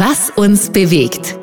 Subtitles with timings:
[0.00, 1.36] Was uns bewegt.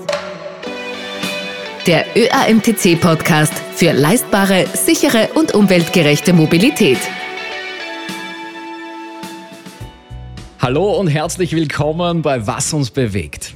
[1.87, 6.99] Der ÖAMTC-Podcast für leistbare, sichere und umweltgerechte Mobilität.
[10.59, 13.55] Hallo und herzlich willkommen bei Was uns bewegt.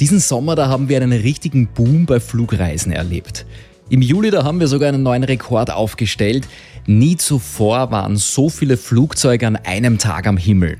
[0.00, 3.44] Diesen Sommer, da haben wir einen richtigen Boom bei Flugreisen erlebt.
[3.90, 6.48] Im Juli, da haben wir sogar einen neuen Rekord aufgestellt.
[6.86, 10.78] Nie zuvor waren so viele Flugzeuge an einem Tag am Himmel.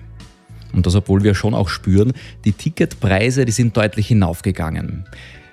[0.72, 2.12] Und das, obwohl wir schon auch spüren,
[2.44, 5.06] die Ticketpreise, die sind deutlich hinaufgegangen.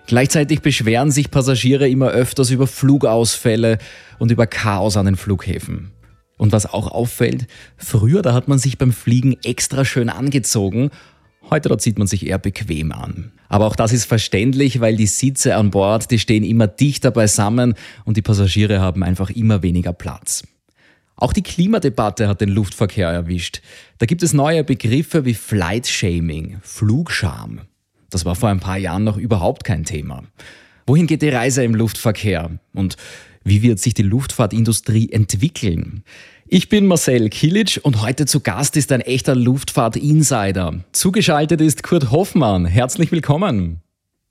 [0.07, 3.77] Gleichzeitig beschweren sich Passagiere immer öfters über Flugausfälle
[4.17, 5.91] und über Chaos an den Flughäfen.
[6.37, 7.47] Und was auch auffällt,
[7.77, 10.89] früher da hat man sich beim Fliegen extra schön angezogen,
[11.49, 13.33] heute da zieht man sich eher bequem an.
[13.49, 17.73] Aber auch das ist verständlich, weil die Sitze an Bord, die stehen immer dichter beisammen
[18.05, 20.43] und die Passagiere haben einfach immer weniger Platz.
[21.19, 23.61] Auch die Klimadebatte hat den Luftverkehr erwischt.
[23.97, 27.61] Da gibt es neue Begriffe wie Flight Shaming, Flugscham.
[28.09, 30.23] Das war vor ein paar Jahren noch überhaupt kein Thema.
[30.87, 32.51] Wohin geht die Reise im Luftverkehr?
[32.73, 32.95] Und
[33.43, 36.03] wie wird sich die Luftfahrtindustrie entwickeln?
[36.47, 40.85] Ich bin Marcel Kilic und heute zu Gast ist ein echter Luftfahrt-Insider.
[40.93, 42.65] Zugeschaltet ist Kurt Hoffmann.
[42.65, 43.81] Herzlich willkommen.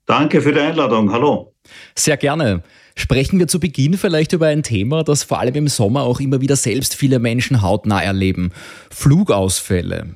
[0.07, 1.11] Danke für die Einladung.
[1.11, 1.53] Hallo.
[1.93, 2.63] Sehr gerne.
[2.99, 6.41] Sprechen wir zu Beginn vielleicht über ein Thema, das vor allem im Sommer auch immer
[6.41, 8.51] wieder selbst viele Menschen hautnah erleben.
[8.91, 10.07] Flugausfälle.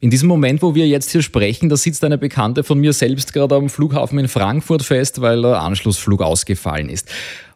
[0.00, 3.32] In diesem Moment, wo wir jetzt hier sprechen, da sitzt eine Bekannte von mir selbst
[3.32, 7.08] gerade am Flughafen in Frankfurt fest, weil der Anschlussflug ausgefallen ist.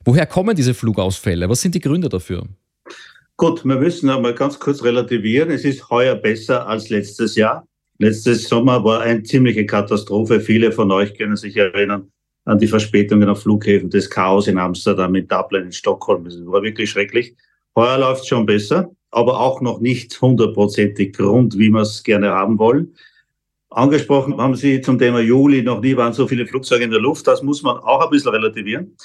[0.05, 1.49] Woher kommen diese Flugausfälle?
[1.49, 2.45] Was sind die Gründe dafür?
[3.37, 5.51] Gut, wir müssen einmal ganz kurz relativieren.
[5.51, 7.67] Es ist heuer besser als letztes Jahr.
[7.99, 10.41] Letztes Sommer war eine ziemliche Katastrophe.
[10.41, 12.13] Viele von euch können sich erinnern
[12.49, 16.25] an die Verspätungen auf Flughäfen, das Chaos in Amsterdam, in Dublin, in Stockholm.
[16.25, 17.35] Das war wirklich schrecklich.
[17.77, 22.59] Heuer läuft schon besser aber auch noch nicht hundertprozentig rund, wie wir es gerne haben
[22.59, 22.95] wollen.
[23.71, 27.27] Angesprochen haben Sie zum Thema Juli, noch nie waren so viele Flugzeuge in der Luft.
[27.27, 28.97] Das muss man auch ein bisschen relativieren,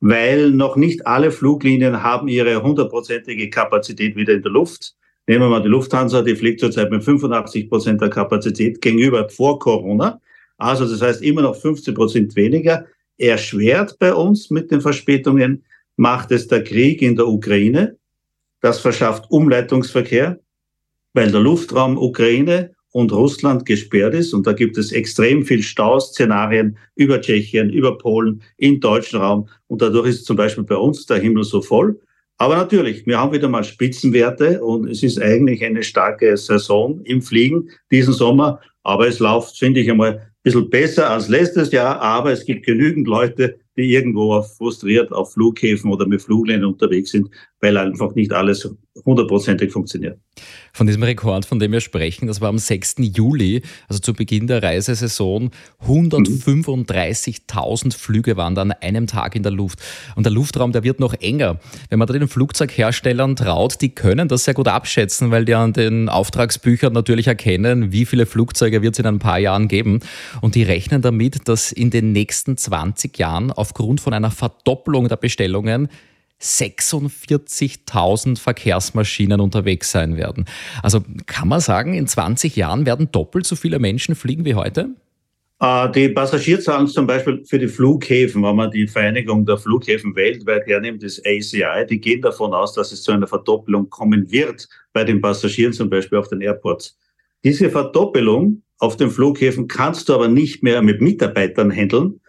[0.00, 4.94] weil noch nicht alle Fluglinien haben ihre hundertprozentige Kapazität wieder in der Luft.
[5.26, 9.58] Nehmen wir mal die Lufthansa, die fliegt zurzeit mit 85 Prozent der Kapazität gegenüber vor
[9.58, 10.20] Corona.
[10.58, 12.84] Also das heißt immer noch 15 Prozent weniger.
[13.16, 15.64] Erschwert bei uns mit den Verspätungen
[15.96, 17.96] macht es der Krieg in der Ukraine.
[18.60, 20.38] Das verschafft Umleitungsverkehr,
[21.14, 24.34] weil der Luftraum Ukraine und Russland gesperrt ist.
[24.34, 29.48] Und da gibt es extrem viel Stauszenarien über Tschechien, über Polen, im deutschen Raum.
[29.66, 32.00] Und dadurch ist zum Beispiel bei uns der Himmel so voll.
[32.38, 37.20] Aber natürlich, wir haben wieder mal Spitzenwerte und es ist eigentlich eine starke Saison im
[37.20, 38.60] Fliegen diesen Sommer.
[38.84, 42.00] Aber es läuft, finde ich einmal, ein bisschen besser als letztes Jahr.
[42.00, 47.30] Aber es gibt genügend Leute, die irgendwo frustriert auf Flughäfen oder mit Fluglinien unterwegs sind,
[47.60, 48.68] weil einfach nicht alles
[49.04, 50.18] hundertprozentig funktioniert.
[50.72, 52.96] Von diesem Rekord, von dem wir sprechen, das war am 6.
[52.98, 55.50] Juli, also zu Beginn der Reisesaison.
[55.86, 59.80] 135.000 Flüge waren da an einem Tag in der Luft.
[60.14, 61.58] Und der Luftraum, der wird noch enger.
[61.90, 65.72] Wenn man da den Flugzeugherstellern traut, die können das sehr gut abschätzen, weil die an
[65.72, 70.00] den Auftragsbüchern natürlich erkennen, wie viele Flugzeuge wird es in ein paar Jahren geben.
[70.40, 75.16] Und die rechnen damit, dass in den nächsten 20 Jahren aufgrund von einer Verdoppelung der
[75.16, 75.88] Bestellungen
[76.40, 80.44] 46.000 Verkehrsmaschinen unterwegs sein werden.
[80.82, 84.90] Also kann man sagen, in 20 Jahren werden doppelt so viele Menschen fliegen wie heute?
[85.60, 90.66] Äh, die Passagierzahlen zum Beispiel für die Flughäfen, wenn man die Vereinigung der Flughäfen weltweit
[90.66, 95.02] hernimmt, das ACI, die gehen davon aus, dass es zu einer Verdoppelung kommen wird bei
[95.02, 96.96] den Passagieren zum Beispiel auf den Airports.
[97.42, 102.20] Diese Verdoppelung auf den Flughäfen kannst du aber nicht mehr mit Mitarbeitern handeln,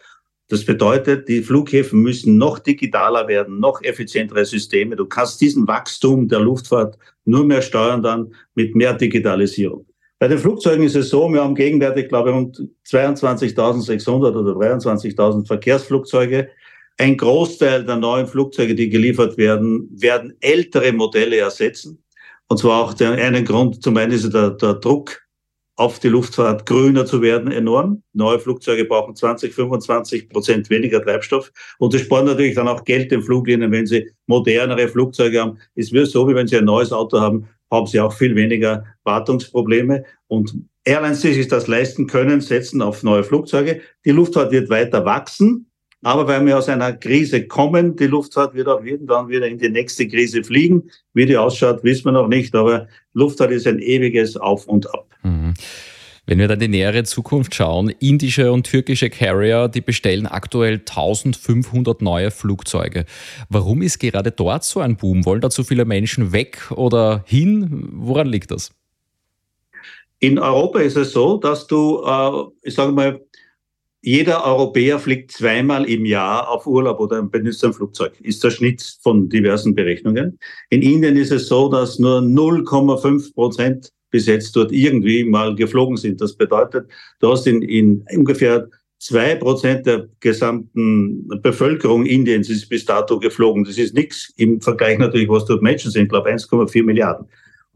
[0.49, 4.95] das bedeutet, die Flughäfen müssen noch digitaler werden, noch effizientere Systeme.
[4.95, 9.85] Du kannst diesen Wachstum der Luftfahrt nur mehr steuern dann mit mehr Digitalisierung.
[10.17, 15.45] Bei den Flugzeugen ist es so, wir haben gegenwärtig, glaube ich, rund 22.600 oder 23.000
[15.45, 16.49] Verkehrsflugzeuge.
[16.97, 22.03] Ein Großteil der neuen Flugzeuge, die geliefert werden, werden ältere Modelle ersetzen.
[22.47, 25.21] Und zwar auch der einen Grund, zum einen ist der, der Druck
[25.79, 28.03] auf die Luftfahrt grüner zu werden enorm.
[28.11, 31.53] Neue Flugzeuge brauchen 20, 25 Prozent weniger Treibstoff.
[31.77, 35.57] Und das spart natürlich dann auch Geld den Fluglinien, wenn sie modernere Flugzeuge haben.
[35.75, 38.83] Es wird so, wie wenn sie ein neues Auto haben, haben sie auch viel weniger
[39.05, 40.03] Wartungsprobleme.
[40.27, 40.53] Und
[40.83, 43.79] Airlines, die sich das leisten können, setzen auf neue Flugzeuge.
[44.03, 45.68] Die Luftfahrt wird weiter wachsen.
[46.01, 49.69] Aber weil wir aus einer Krise kommen, die Luftfahrt wird auch irgendwann wieder in die
[49.69, 50.89] nächste Krise fliegen.
[51.13, 52.55] Wie die ausschaut, wissen wir noch nicht.
[52.55, 55.13] Aber Luftfahrt ist ein ewiges Auf und Ab.
[55.23, 55.53] Mhm.
[56.25, 62.03] Wenn wir dann die nähere Zukunft schauen, indische und türkische Carrier, die bestellen aktuell 1500
[62.03, 63.05] neue Flugzeuge.
[63.49, 65.25] Warum ist gerade dort so ein Boom?
[65.25, 67.89] Wollen da zu viele Menschen weg oder hin?
[67.93, 68.71] Woran liegt das?
[70.19, 73.21] In Europa ist es so, dass du, äh, ich sage mal,
[74.01, 78.13] jeder Europäer fliegt zweimal im Jahr auf Urlaub oder benutzt ein Flugzeug.
[78.21, 80.39] Ist der Schnitt von diversen Berechnungen.
[80.69, 85.97] In Indien ist es so, dass nur 0,5 Prozent bis jetzt dort irgendwie mal geflogen
[85.97, 86.21] sind.
[86.21, 86.87] Das bedeutet,
[87.19, 88.69] du hast in, in ungefähr
[88.99, 93.65] zwei Prozent der gesamten Bevölkerung Indiens ist bis dato geflogen.
[93.65, 97.27] Das ist nichts im Vergleich natürlich, was dort Menschen sind, ich glaube 1,4 Milliarden.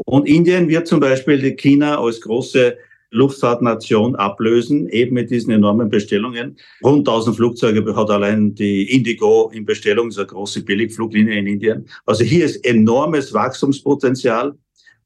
[0.05, 2.77] Und Indien wird zum Beispiel China als große
[3.13, 6.57] Luftfahrtnation ablösen, eben mit diesen enormen Bestellungen.
[6.83, 11.87] Rund 1000 Flugzeuge hat allein die Indigo in Bestellung, ist eine große Billigfluglinie in Indien.
[12.05, 14.53] Also hier ist enormes Wachstumspotenzial.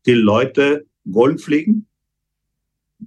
[0.05, 1.85] Die Leute wollen fliegen.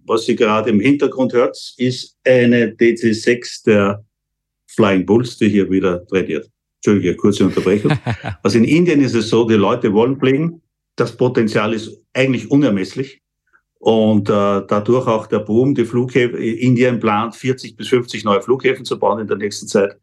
[0.05, 4.05] Was Sie gerade im Hintergrund hört, ist eine DC-6 der
[4.67, 6.49] Flying Bulls, die hier wieder trainiert.
[6.77, 7.93] Entschuldige, kurze Unterbrechung.
[8.43, 10.63] Also in Indien ist es so, die Leute wollen fliegen.
[10.97, 13.21] Das Potenzial ist eigentlich unermesslich.
[13.81, 18.85] Und äh, dadurch auch der Boom, die Flughäfen, Indien plant 40 bis 50 neue Flughäfen
[18.85, 19.99] zu bauen in der nächsten Zeit.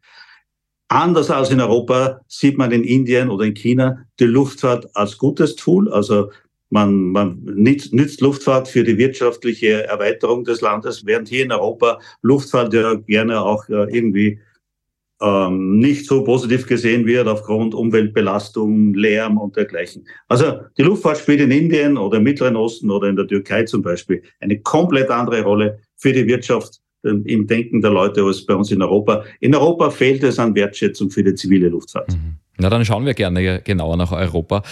[0.88, 5.54] Anders als in Europa sieht man in Indien oder in China die Luftfahrt als gutes
[5.54, 5.92] Tool.
[5.92, 6.32] Also
[6.70, 12.74] man, man nützt Luftfahrt für die wirtschaftliche Erweiterung des Landes, während hier in Europa Luftfahrt
[12.74, 14.40] ja gerne auch äh, irgendwie
[15.20, 20.06] ähm, nicht so positiv gesehen wird aufgrund Umweltbelastung, Lärm und dergleichen.
[20.28, 23.82] Also die Luftfahrt spielt in Indien oder im Mittleren Osten oder in der Türkei zum
[23.82, 28.54] Beispiel eine komplett andere Rolle für die Wirtschaft ähm, im Denken der Leute als bei
[28.54, 29.24] uns in Europa.
[29.40, 32.12] In Europa fehlt es an Wertschätzung für die zivile Luftfahrt.
[32.12, 32.36] Mhm.
[32.58, 34.62] Na, dann schauen wir gerne genauer nach Europa.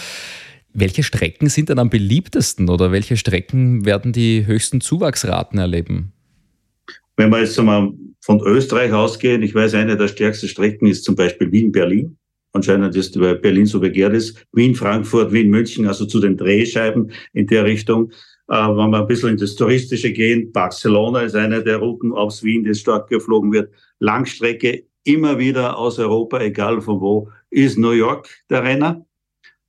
[0.73, 6.13] Welche Strecken sind denn am beliebtesten oder welche Strecken werden die höchsten Zuwachsraten erleben?
[7.17, 7.91] Wenn wir jetzt mal
[8.21, 12.15] von Österreich ausgehen, ich weiß, eine der stärksten Strecken ist zum Beispiel Wien-Berlin.
[12.53, 14.45] Anscheinend ist, weil Berlin so begehrt ist.
[14.53, 18.11] Wien-Frankfurt, Wien-München, also zu den Drehscheiben in der Richtung.
[18.49, 22.43] Äh, wenn wir ein bisschen in das Touristische gehen, Barcelona ist eine der Routen aus
[22.43, 23.71] Wien, die stark geflogen wird.
[23.99, 29.05] Langstrecke immer wieder aus Europa, egal von wo, ist New York der Renner.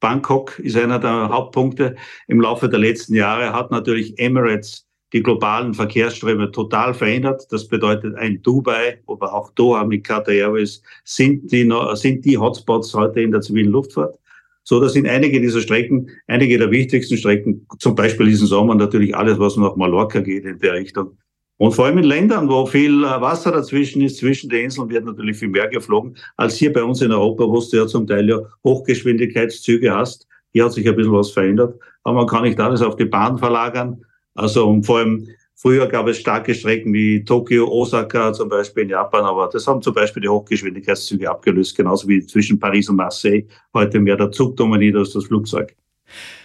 [0.01, 1.97] Bangkok ist einer der Hauptpunkte.
[2.27, 7.47] Im Laufe der letzten Jahre hat natürlich Emirates die globalen Verkehrsströme total verändert.
[7.51, 12.95] Das bedeutet ein Dubai, aber auch Doha mit Qatar Airways sind die, sind die Hotspots
[12.95, 14.19] heute in der zivilen Luftfahrt.
[14.65, 19.17] So, das sind einige dieser Strecken, einige der wichtigsten Strecken, zum Beispiel diesen Sommer natürlich
[19.17, 21.17] alles, was nach Mallorca geht in der Richtung.
[21.59, 25.05] Und vor allem in Ländern, wo viel äh, Wasser dazwischen ist, zwischen den Inseln wird
[25.05, 28.29] natürlich viel mehr geflogen, als hier bei uns in Europa, wo du ja zum Teil
[28.29, 30.29] ja Hochgeschwindigkeitszüge hast.
[30.53, 31.79] Hier hat sich ein bisschen was verändert.
[32.05, 34.05] Aber man kann nicht alles auf die Bahn verlagern.
[34.39, 38.91] Also und vor allem früher gab es starke Strecken wie Tokio, Osaka zum Beispiel in
[38.91, 43.47] Japan, aber das haben zum Beispiel die Hochgeschwindigkeitszüge abgelöst, genauso wie zwischen Paris und Marseille
[43.75, 45.75] heute mehr der Zug dominiert als das Flugzeug.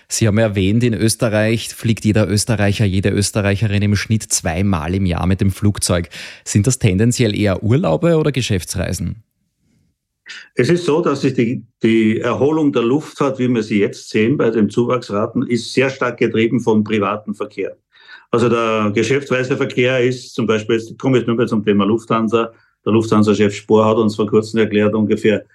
[0.07, 5.27] Sie haben erwähnt, in Österreich fliegt jeder Österreicher, jede Österreicherin im Schnitt zweimal im Jahr
[5.27, 6.09] mit dem Flugzeug.
[6.43, 9.23] Sind das tendenziell eher Urlaube oder Geschäftsreisen?
[10.55, 14.37] Es ist so, dass sich die, die Erholung der Luftfahrt, wie wir sie jetzt sehen
[14.37, 17.77] bei den Zuwachsraten, ist sehr stark getrieben vom privaten Verkehr.
[18.33, 22.51] Also der Geschäftsreiseverkehr ist zum Beispiel, jetzt komme ich nur mal zum Thema Lufthansa.
[22.83, 25.45] Der Lufthansa-Chef Spohr hat uns vor kurzem erklärt, ungefähr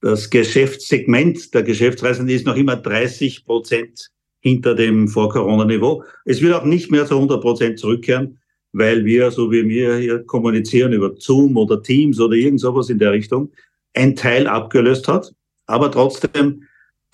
[0.00, 4.10] das Geschäftssegment der Geschäftsreisenden ist noch immer 30 Prozent
[4.40, 6.02] hinter dem Vor-Corona-Niveau.
[6.24, 8.40] Es wird auch nicht mehr zu 100 Prozent zurückkehren,
[8.72, 12.98] weil wir, so wie wir hier kommunizieren über Zoom oder Teams oder irgend sowas in
[12.98, 13.52] der Richtung,
[13.94, 15.32] ein Teil abgelöst hat.
[15.66, 16.64] Aber trotzdem,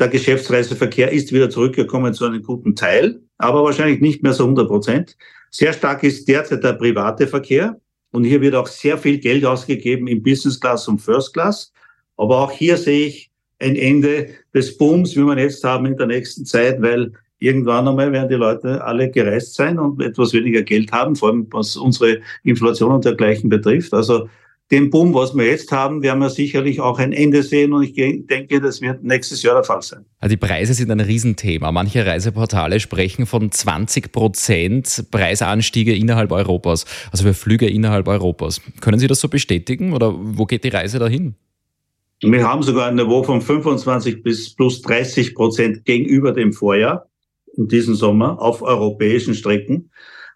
[0.00, 4.66] der Geschäftsreiseverkehr ist wieder zurückgekommen zu einem guten Teil, aber wahrscheinlich nicht mehr so 100
[4.66, 5.16] Prozent.
[5.50, 7.80] Sehr stark ist derzeit der private Verkehr.
[8.12, 11.72] Und hier wird auch sehr viel Geld ausgegeben im Business Class und First Class.
[12.16, 13.30] Aber auch hier sehe ich
[13.60, 18.12] ein Ende des Booms, wie wir jetzt haben in der nächsten Zeit, weil irgendwann einmal
[18.12, 22.20] werden die Leute alle gereist sein und etwas weniger Geld haben, vor allem was unsere
[22.42, 23.94] Inflation und dergleichen betrifft.
[23.94, 24.28] Also
[24.70, 27.94] den Boom, was wir jetzt haben, werden wir sicherlich auch ein Ende sehen und ich
[27.94, 30.04] denke, das wird nächstes Jahr der Fall sein.
[30.20, 31.72] Also die Preise sind ein Riesenthema.
[31.72, 38.60] Manche Reiseportale sprechen von 20 Prozent Preisanstiege innerhalb Europas, also für Flüge innerhalb Europas.
[38.80, 41.34] Können Sie das so bestätigen oder wo geht die Reise dahin?
[42.22, 47.08] Wir haben sogar ein Niveau von 25 bis plus 30 Prozent gegenüber dem Vorjahr
[47.56, 49.90] in diesem Sommer auf europäischen Strecken.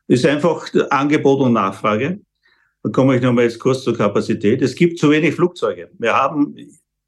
[0.08, 2.20] Das ist einfach Angebot und Nachfrage.
[2.84, 4.60] Dann komme ich nochmal jetzt kurz zur Kapazität.
[4.60, 5.88] Es gibt zu wenig Flugzeuge.
[5.98, 6.54] Wir haben,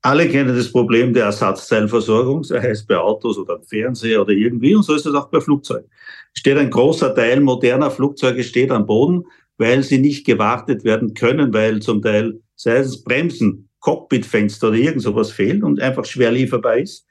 [0.00, 4.84] alle kennen das Problem der Ersatzteilversorgung, sei es bei Autos oder Fernseher oder irgendwie, und
[4.84, 5.90] so ist es auch bei Flugzeugen.
[6.32, 9.24] Steht ein großer Teil moderner Flugzeuge steht am Boden,
[9.58, 15.02] weil sie nicht gewartet werden können, weil zum Teil, sei es Bremsen, Cockpitfenster oder irgend
[15.02, 17.06] sowas fehlt und einfach schwer lieferbar ist.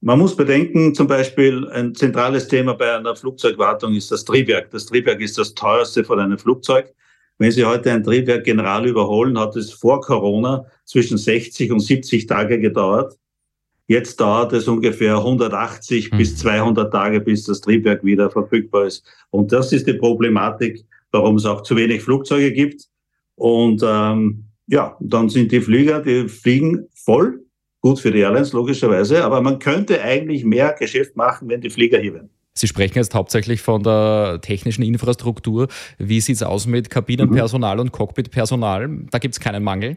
[0.00, 4.70] Man muss bedenken, zum Beispiel ein zentrales Thema bei einer Flugzeugwartung ist das Triebwerk.
[4.70, 6.94] Das Triebwerk ist das teuerste von einem Flugzeug.
[7.40, 12.26] Wenn Sie heute ein Triebwerk General überholen, hat es vor Corona zwischen 60 und 70
[12.26, 13.16] Tage gedauert.
[13.86, 16.18] Jetzt dauert es ungefähr 180 mhm.
[16.18, 19.06] bis 200 Tage, bis das Triebwerk wieder verfügbar ist.
[19.30, 22.88] Und das ist die Problematik, warum es auch zu wenig Flugzeuge gibt.
[23.36, 27.40] Und ähm, ja, dann sind die Flieger, die fliegen voll.
[27.80, 32.00] Gut für die Airlines logischerweise, aber man könnte eigentlich mehr Geschäft machen, wenn die Flieger
[32.00, 32.30] hier wären.
[32.52, 35.68] Sie sprechen jetzt hauptsächlich von der technischen Infrastruktur.
[35.98, 37.80] Wie sieht es aus mit Kabinenpersonal mhm.
[37.80, 38.88] und Cockpitpersonal?
[39.10, 39.96] Da gibt es keinen Mangel.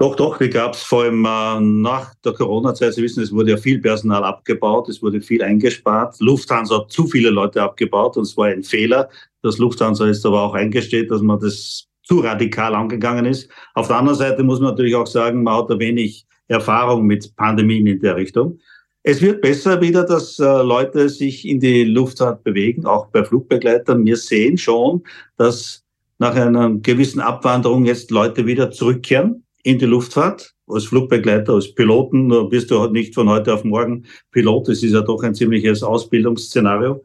[0.00, 2.94] Doch, doch, die gab es vor allem äh, nach der Corona-Zeit.
[2.94, 6.20] Sie wissen, es wurde ja viel Personal abgebaut, es wurde viel eingespart.
[6.20, 9.08] Lufthansa hat zu viele Leute abgebaut und es war ein Fehler.
[9.42, 13.50] Das Lufthansa ist aber auch eingesteht, dass man das zu radikal angegangen ist.
[13.74, 17.34] Auf der anderen Seite muss man natürlich auch sagen, man hat da wenig Erfahrung mit
[17.34, 18.60] Pandemien in der Richtung.
[19.02, 24.04] Es wird besser wieder, dass äh, Leute sich in die Luftfahrt bewegen, auch bei Flugbegleitern.
[24.04, 25.02] Wir sehen schon,
[25.36, 25.84] dass
[26.18, 30.54] nach einer gewissen Abwanderung jetzt Leute wieder zurückkehren in die Luftfahrt.
[30.66, 34.68] Als Flugbegleiter, als Piloten bist du halt nicht von heute auf morgen Pilot.
[34.68, 37.02] Das ist ja doch ein ziemliches Ausbildungsszenario.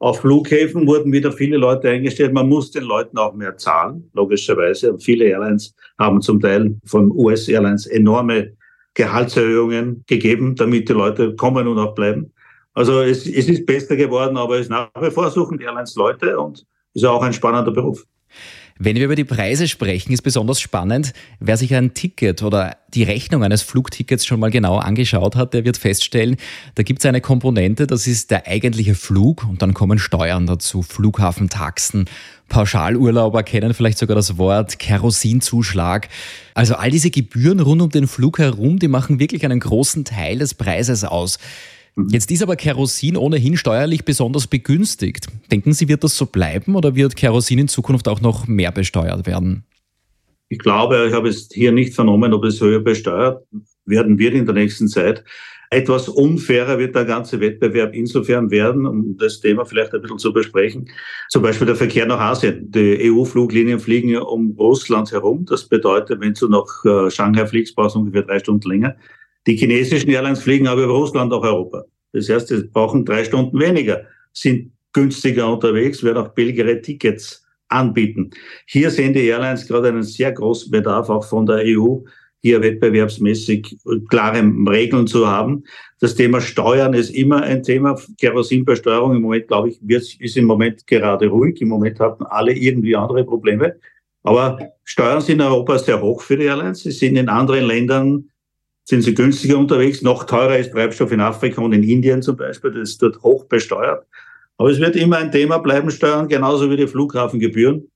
[0.00, 2.32] Auf Flughäfen wurden wieder viele Leute eingestellt.
[2.32, 4.92] Man muss den Leuten auch mehr zahlen, logischerweise.
[4.92, 8.57] Und viele Airlines haben zum Teil von US-Airlines enorme
[8.98, 12.32] Gehaltserhöhungen gegeben, damit die Leute kommen und auch bleiben.
[12.74, 16.36] Also es, es ist besser geworden, aber es nach wie vor suchen die Airlines Leute
[16.38, 18.04] und ist auch ein spannender Beruf.
[18.80, 23.02] Wenn wir über die Preise sprechen, ist besonders spannend, wer sich ein Ticket oder die
[23.02, 26.36] Rechnung eines Flugtickets schon mal genau angeschaut hat, der wird feststellen,
[26.76, 30.82] da gibt es eine Komponente, das ist der eigentliche Flug und dann kommen Steuern dazu,
[30.82, 32.04] Flughafentaxen,
[32.48, 36.08] Pauschalurlauber kennen vielleicht sogar das Wort Kerosinzuschlag.
[36.54, 40.38] Also all diese Gebühren rund um den Flug herum, die machen wirklich einen großen Teil
[40.38, 41.38] des Preises aus.
[41.98, 42.08] Mhm.
[42.10, 45.26] Jetzt ist aber Kerosin ohnehin steuerlich besonders begünstigt.
[45.50, 49.26] Denken Sie, wird das so bleiben oder wird Kerosin in Zukunft auch noch mehr besteuert
[49.26, 49.64] werden?
[50.48, 53.44] Ich glaube, ich habe es hier nicht vernommen, ob es höher besteuert
[53.84, 55.24] werden wird in der nächsten Zeit.
[55.70, 60.32] Etwas unfairer wird der ganze Wettbewerb insofern werden, um das Thema vielleicht ein bisschen zu
[60.32, 60.88] besprechen.
[61.28, 62.70] Zum Beispiel der Verkehr nach Asien.
[62.70, 65.44] Die EU-Fluglinien fliegen ja um Russland herum.
[65.44, 68.96] Das bedeutet, wenn du nach äh, Shanghai fliegst, brauchst du ungefähr drei Stunden länger.
[69.46, 71.84] Die chinesischen Airlines fliegen aber über Russland nach Europa.
[72.12, 74.02] Das heißt, sie brauchen drei Stunden weniger,
[74.32, 78.30] sind günstiger unterwegs, werden auch billigere Tickets anbieten.
[78.66, 81.98] Hier sehen die Airlines gerade einen sehr großen Bedarf auch von der EU,
[82.40, 83.78] hier wettbewerbsmäßig
[84.08, 85.64] klare Regeln zu haben.
[86.00, 88.00] Das Thema Steuern ist immer ein Thema.
[88.20, 89.80] Kerosinbesteuerung im Moment, glaube ich,
[90.20, 91.60] ist im Moment gerade ruhig.
[91.60, 93.74] Im Moment haben alle irgendwie andere Probleme.
[94.22, 96.80] Aber Steuern sind in Europa sehr hoch für die Airlines.
[96.80, 98.30] Sie sind in anderen Ländern
[98.88, 100.00] sind sie günstiger unterwegs.
[100.00, 102.70] Noch teurer ist Treibstoff in Afrika und in Indien zum Beispiel.
[102.70, 104.06] Das ist dort hoch besteuert.
[104.56, 107.86] Aber es wird immer ein Thema bleiben, Steuern, genauso wie die Flughafengebühren.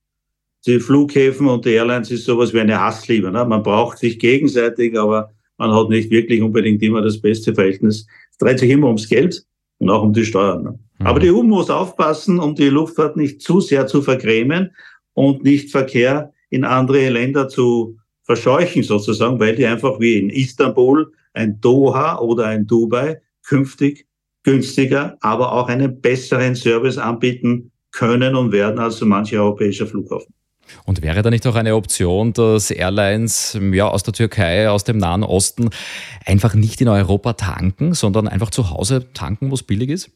[0.66, 3.32] Die Flughäfen und die Airlines ist sowas wie eine Hassliebe.
[3.32, 3.42] Ne?
[3.46, 8.06] Man braucht sich gegenseitig, aber man hat nicht wirklich unbedingt immer das beste Verhältnis.
[8.30, 9.46] Es dreht sich immer ums Geld
[9.78, 10.62] und auch um die Steuern.
[10.62, 10.78] Ne?
[10.98, 11.06] Mhm.
[11.06, 14.72] Aber die EU muss aufpassen, um die Luftfahrt nicht zu sehr zu vergrämen
[15.14, 21.12] und nicht Verkehr in andere Länder zu verscheuchen sozusagen, weil die einfach wie in Istanbul,
[21.34, 24.06] ein Doha oder ein Dubai künftig
[24.42, 30.34] günstiger, aber auch einen besseren Service anbieten können und werden als so manche europäischer Flughafen.
[30.84, 34.96] Und wäre da nicht auch eine Option, dass Airlines ja, aus der Türkei, aus dem
[34.96, 35.70] Nahen Osten
[36.24, 40.10] einfach nicht in Europa tanken, sondern einfach zu Hause tanken, wo es billig ist?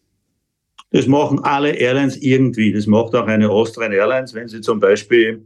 [0.92, 2.72] Das machen alle Airlines irgendwie.
[2.72, 5.44] Das macht auch eine Austrian Airlines, wenn sie zum Beispiel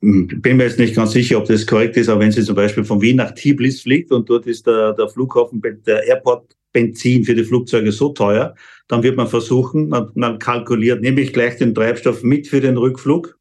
[0.00, 2.84] bin mir jetzt nicht ganz sicher, ob das korrekt ist, aber wenn Sie zum Beispiel
[2.84, 7.34] von Wien nach Tiblis fliegt und dort ist der, der Flughafen, der Airport Benzin für
[7.34, 8.54] die Flugzeuge so teuer,
[8.88, 12.76] dann wird man versuchen, man, man kalkuliert, nehme ich gleich den Treibstoff mit für den
[12.76, 13.38] Rückflug,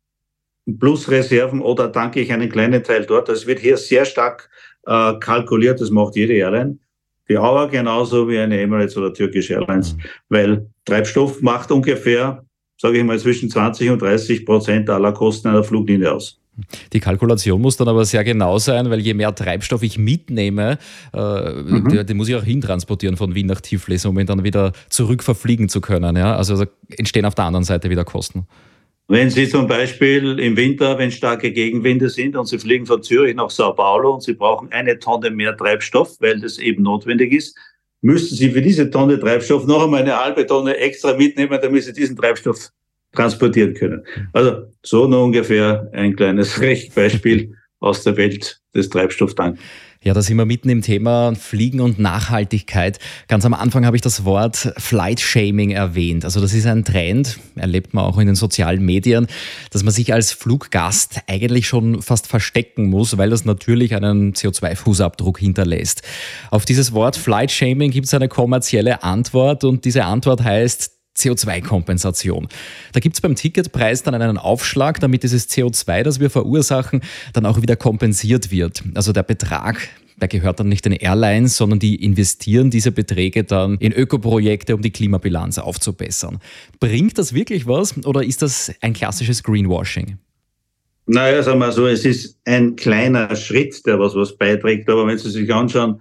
[0.80, 3.30] plus Reserven oder tanke ich einen kleinen Teil dort.
[3.30, 4.50] Das wird hier sehr stark
[4.86, 6.78] äh, kalkuliert, das macht jede Airline.
[7.30, 10.02] Die Auer genauso wie eine Emirates oder Turkish Airlines, mhm.
[10.30, 12.46] weil Treibstoff macht ungefähr
[12.82, 16.40] sage ich mal, zwischen 20 und 30 Prozent aller Kosten einer Fluglinie aus.
[16.94, 20.80] Die Kalkulation muss dann aber sehr genau sein, weil je mehr Treibstoff ich mitnehme,
[21.14, 21.90] äh, mhm.
[21.90, 25.22] den, den, muss ich auch hintransportieren von Wien nach Tiflis, um ihn dann wieder zurück
[25.24, 26.16] verfliegen zu können.
[26.16, 26.36] Ja?
[26.36, 26.66] Also, also
[26.98, 28.48] entstehen auf der anderen Seite wieder Kosten.
[29.08, 33.36] Wenn Sie zum Beispiel im Winter, wenn starke Gegenwinde sind und Sie fliegen von Zürich
[33.36, 37.56] nach Sao Paulo und Sie brauchen eine Tonne mehr Treibstoff, weil das eben notwendig ist,
[38.02, 41.94] müssten Sie für diese Tonne Treibstoff noch einmal eine halbe Tonne extra mitnehmen, damit Sie
[41.94, 42.72] diesen Treibstoff
[43.14, 44.04] transportieren können.
[44.34, 49.60] Also so nur ungefähr ein kleines Rechtbeispiel aus der Welt des Treibstofftanks.
[50.04, 52.98] Ja, da sind wir mitten im Thema Fliegen und Nachhaltigkeit.
[53.28, 56.26] Ganz am Anfang habe ich das Wort Flight Shaming erwähnt.
[56.26, 59.28] Also das ist ein Trend, erlebt man auch in den sozialen Medien,
[59.70, 65.38] dass man sich als Fluggast eigentlich schon fast verstecken muss, weil das natürlich einen CO2-Fußabdruck
[65.38, 66.02] hinterlässt.
[66.50, 72.48] Auf dieses Wort Flight Shaming gibt es eine kommerzielle Antwort und diese Antwort heißt CO2-Kompensation.
[72.94, 77.02] Da gibt es beim Ticketpreis dann einen Aufschlag, damit dieses CO2, das wir verursachen,
[77.34, 78.84] dann auch wieder kompensiert wird.
[78.96, 79.88] Also der Betrag,
[80.22, 84.82] der gehört dann nicht den Airlines, sondern die investieren diese Beträge dann in Ökoprojekte, um
[84.82, 86.40] die Klimabilanz aufzubessern.
[86.80, 90.18] Bringt das wirklich was oder ist das ein klassisches Greenwashing?
[91.08, 95.18] Naja, sagen wir so, es ist ein kleiner Schritt, der was, was beiträgt, aber wenn
[95.18, 96.00] Sie sich anschauen,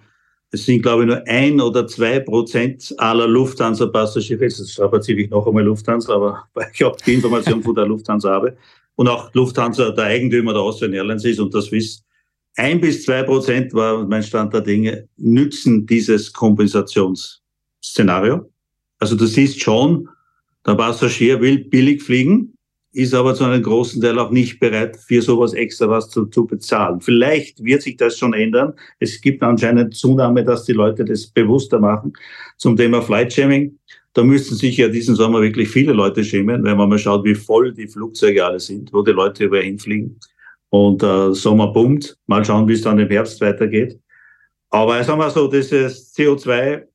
[0.53, 4.43] es sind, glaube ich, nur ein oder zwei Prozent aller Lufthansa-Passagiere.
[4.45, 8.57] Jetzt strapaziere ich noch einmal Lufthansa, aber ich auch die Information von der Lufthansa habe.
[8.97, 12.05] Und auch Lufthansa der Eigentümer der Austrian Airlines ist und das wisst.
[12.57, 18.51] Ein bis zwei Prozent war mein Stand der Dinge, nützen dieses Kompensationsszenario.
[18.99, 20.09] Also du siehst schon,
[20.67, 22.55] der Passagier will billig fliegen,
[22.93, 26.47] ist aber zu einem großen Teil auch nicht bereit, für sowas extra was zu, zu
[26.47, 27.01] bezahlen.
[27.01, 28.75] Vielleicht wird sich das schon ändern.
[28.99, 32.13] Es gibt anscheinend Zunahme, dass die Leute das bewusster machen.
[32.57, 33.79] Zum Thema Flightshaming.
[34.13, 37.37] Da müssten sich ja diesen Sommer wirklich viele Leute schämen, wenn man mal schaut, wie
[37.37, 40.19] voll die Flugzeuge alle sind, wo die Leute überall hinfliegen.
[40.71, 42.17] Und äh, Sommer boomt.
[42.27, 44.01] Mal schauen, wie es dann im Herbst weitergeht.
[44.71, 46.90] Aber sagen wir so, dieses CO2 ähm,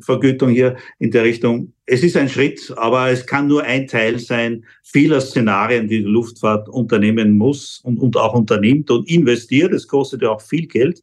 [0.00, 1.72] Vergütung hier in der Richtung.
[1.86, 6.04] Es ist ein Schritt, aber es kann nur ein Teil sein vieler Szenarien, die die
[6.04, 9.72] Luftfahrt unternehmen muss und, und auch unternimmt und investiert.
[9.72, 11.02] Es kostet ja auch viel Geld,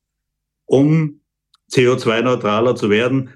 [0.66, 1.22] um
[1.72, 3.32] CO2-neutraler zu werden.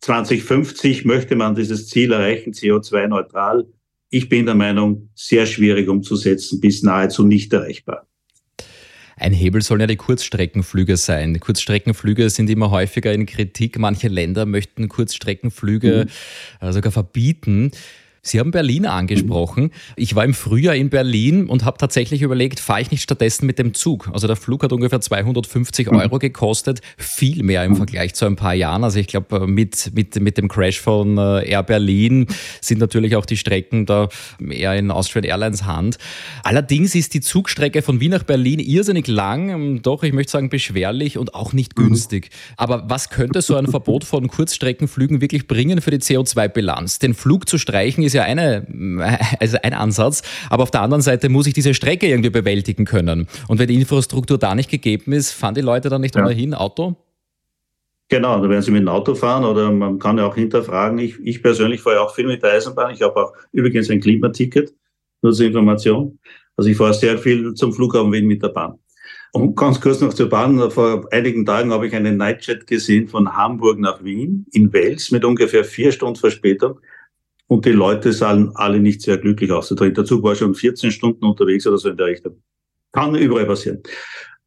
[0.00, 3.66] 2050 möchte man dieses Ziel erreichen, CO2-neutral.
[4.10, 8.06] Ich bin der Meinung, sehr schwierig umzusetzen, bis nahezu nicht erreichbar.
[9.16, 11.38] Ein Hebel sollen ja die Kurzstreckenflüge sein.
[11.38, 13.78] Kurzstreckenflüge sind immer häufiger in Kritik.
[13.78, 16.06] Manche Länder möchten Kurzstreckenflüge
[16.60, 16.72] mhm.
[16.72, 17.70] sogar verbieten.
[18.26, 19.70] Sie haben Berlin angesprochen.
[19.96, 23.58] Ich war im Frühjahr in Berlin und habe tatsächlich überlegt, fahre ich nicht stattdessen mit
[23.58, 24.08] dem Zug?
[24.14, 25.98] Also der Flug hat ungefähr 250 mhm.
[25.98, 28.82] Euro gekostet, viel mehr im Vergleich zu ein paar Jahren.
[28.82, 32.26] Also ich glaube, mit, mit, mit dem Crash von äh, Air Berlin
[32.62, 34.08] sind natürlich auch die Strecken da
[34.40, 35.98] eher in Austrian Airlines Hand.
[36.44, 40.48] Allerdings ist die Zugstrecke von Wien nach Berlin irrsinnig lang, ähm, doch ich möchte sagen
[40.48, 41.88] beschwerlich und auch nicht mhm.
[41.88, 42.30] günstig.
[42.56, 47.00] Aber was könnte so ein Verbot von Kurzstreckenflügen wirklich bringen für die CO2-Bilanz?
[47.00, 48.66] Den Flug zu streichen ist ja eine,
[49.40, 53.26] also ein Ansatz, aber auf der anderen Seite muss ich diese Strecke irgendwie bewältigen können.
[53.48, 56.28] Und wenn die Infrastruktur da nicht gegeben ist, fahren die Leute dann nicht ja.
[56.28, 56.96] hin, Auto?
[58.08, 60.98] Genau, da werden sie mit dem Auto fahren oder man kann ja auch hinterfragen.
[60.98, 62.92] Ich, ich persönlich fahre auch viel mit der Eisenbahn.
[62.92, 64.74] Ich habe auch übrigens ein Klimaticket,
[65.22, 66.18] nur zur Information.
[66.56, 68.78] Also ich fahre sehr viel zum Flughafen Wien mit der Bahn.
[69.32, 70.70] Und ganz kurz noch zur Bahn.
[70.70, 75.24] Vor einigen Tagen habe ich einen Nightjet gesehen von Hamburg nach Wien in Wels mit
[75.24, 76.78] ungefähr vier Stunden Verspätung.
[77.46, 79.68] Und die Leute sahen alle nicht sehr glücklich aus.
[79.68, 82.42] Der Zug war schon 14 Stunden unterwegs oder so in der Richtung.
[82.92, 83.82] Kann überall passieren.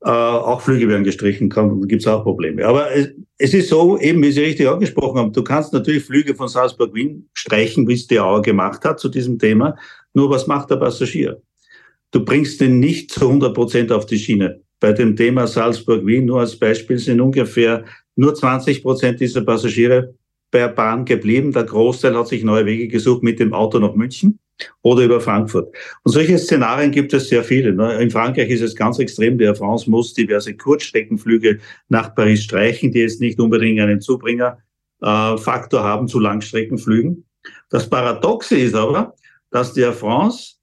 [0.02, 1.50] Äh, auch Flüge werden gestrichen,
[1.88, 2.66] gibt es auch Probleme.
[2.66, 6.36] Aber es, es, ist so, eben wie Sie richtig angesprochen haben, du kannst natürlich Flüge
[6.36, 9.76] von Salzburg-Wien streichen, wie es die Auer gemacht hat zu diesem Thema.
[10.14, 11.42] Nur was macht der Passagier?
[12.12, 14.62] Du bringst den nicht zu 100 Prozent auf die Schiene.
[14.80, 17.84] Bei dem Thema Salzburg-Wien nur als Beispiel sind ungefähr
[18.16, 20.14] nur 20 Prozent dieser Passagiere
[20.52, 21.52] bei Bahn geblieben.
[21.52, 24.40] Der Großteil hat sich neue Wege gesucht mit dem Auto nach München
[24.82, 25.76] oder über Frankfurt.
[26.04, 27.74] Und solche Szenarien gibt es sehr viele.
[27.74, 28.02] Ne?
[28.02, 29.38] In Frankreich ist es ganz extrem.
[29.38, 36.08] Der France muss diverse Kurzstreckenflüge nach Paris streichen, die jetzt nicht unbedingt einen Zubringerfaktor haben
[36.08, 37.26] zu Langstreckenflügen.
[37.70, 39.16] Das Paradoxe ist aber,
[39.52, 40.56] dass der France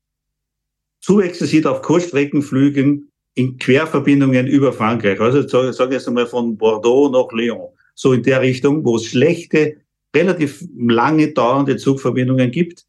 [1.01, 5.21] Zuwächse sieht auf Kurzstreckenflügen in Querverbindungen über Frankreich.
[5.21, 9.07] Also sage sag jetzt einmal von Bordeaux nach Lyon so in der Richtung, wo es
[9.07, 9.77] schlechte,
[10.15, 12.85] relativ lange dauernde Zugverbindungen gibt,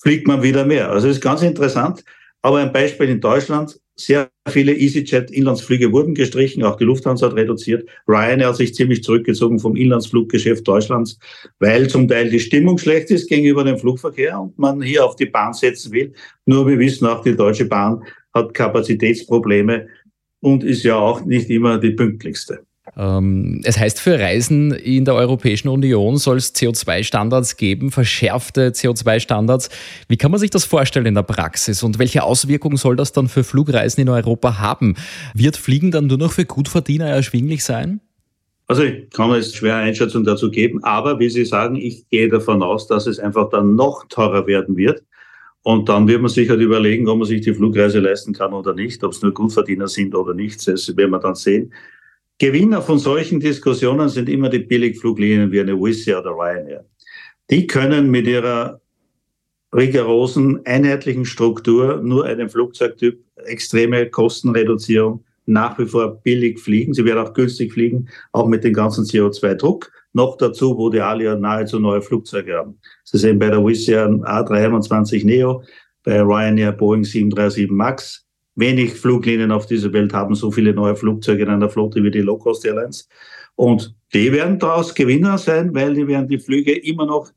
[0.00, 0.90] fliegt man wieder mehr.
[0.90, 2.04] Also ist ganz interessant.
[2.42, 7.88] Aber ein Beispiel in Deutschland, sehr viele EasyJet-Inlandsflüge wurden gestrichen, auch die Lufthansa hat reduziert.
[8.08, 11.18] Ryanair hat sich ziemlich zurückgezogen vom Inlandsfluggeschäft Deutschlands,
[11.60, 15.26] weil zum Teil die Stimmung schlecht ist gegenüber dem Flugverkehr und man hier auf die
[15.26, 16.12] Bahn setzen will.
[16.44, 18.02] Nur wir wissen auch, die Deutsche Bahn
[18.34, 19.86] hat Kapazitätsprobleme
[20.40, 22.66] und ist ja auch nicht immer die pünktlichste.
[22.96, 29.68] Ähm, es heißt, für Reisen in der Europäischen Union soll es CO2-Standards geben, verschärfte CO2-Standards.
[30.08, 33.28] Wie kann man sich das vorstellen in der Praxis und welche Auswirkungen soll das dann
[33.28, 34.94] für Flugreisen in Europa haben?
[35.34, 38.00] Wird Fliegen dann nur noch für Gutverdiener erschwinglich sein?
[38.66, 42.62] Also ich kann jetzt schwer Einschätzung dazu geben, aber wie Sie sagen, ich gehe davon
[42.62, 45.02] aus, dass es einfach dann noch teurer werden wird.
[45.62, 48.74] Und dann wird man sich halt überlegen, ob man sich die Flugreise leisten kann oder
[48.74, 50.66] nicht, ob es nur Gutverdiener sind oder nicht.
[50.66, 51.72] Das werden wir dann sehen.
[52.38, 56.84] Gewinner von solchen Diskussionen sind immer die Billigfluglinien wie eine Wizz oder Ryanair.
[57.50, 58.80] Die können mit ihrer
[59.72, 66.94] rigorosen, einheitlichen Struktur nur einen Flugzeugtyp, extreme Kostenreduzierung, nach wie vor billig fliegen.
[66.94, 69.90] Sie werden auch günstig fliegen, auch mit dem ganzen CO2-Druck.
[70.12, 72.78] Noch dazu, wo die alle ja nahezu neue Flugzeuge haben.
[73.02, 75.62] Sie sehen bei der Wizz Air A321 Neo,
[76.04, 78.23] bei Ryanair Boeing 737 MAX.
[78.56, 82.20] Wenig Fluglinien auf dieser Welt haben so viele neue Flugzeuge in einer Flotte wie die
[82.20, 83.08] Low-Cost Airlines.
[83.56, 87.30] Und die werden daraus Gewinner sein, weil die werden die Flüge immer noch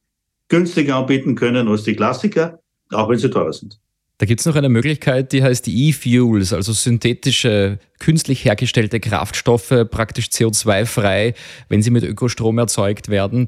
[0.48, 2.60] günstiger anbieten können als die Klassiker,
[2.92, 3.80] auch wenn sie teurer sind.
[4.20, 10.28] Da gibt es noch eine Möglichkeit, die heißt E-Fuels, also synthetische, künstlich hergestellte Kraftstoffe, praktisch
[10.28, 11.36] CO2-frei,
[11.70, 13.48] wenn sie mit Ökostrom erzeugt werden.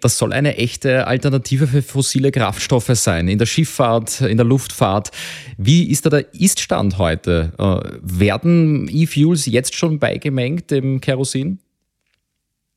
[0.00, 5.10] Das soll eine echte Alternative für fossile Kraftstoffe sein, in der Schifffahrt, in der Luftfahrt.
[5.56, 7.52] Wie ist da der Iststand heute?
[7.58, 11.58] Äh, werden E-Fuels jetzt schon beigemengt dem Kerosin?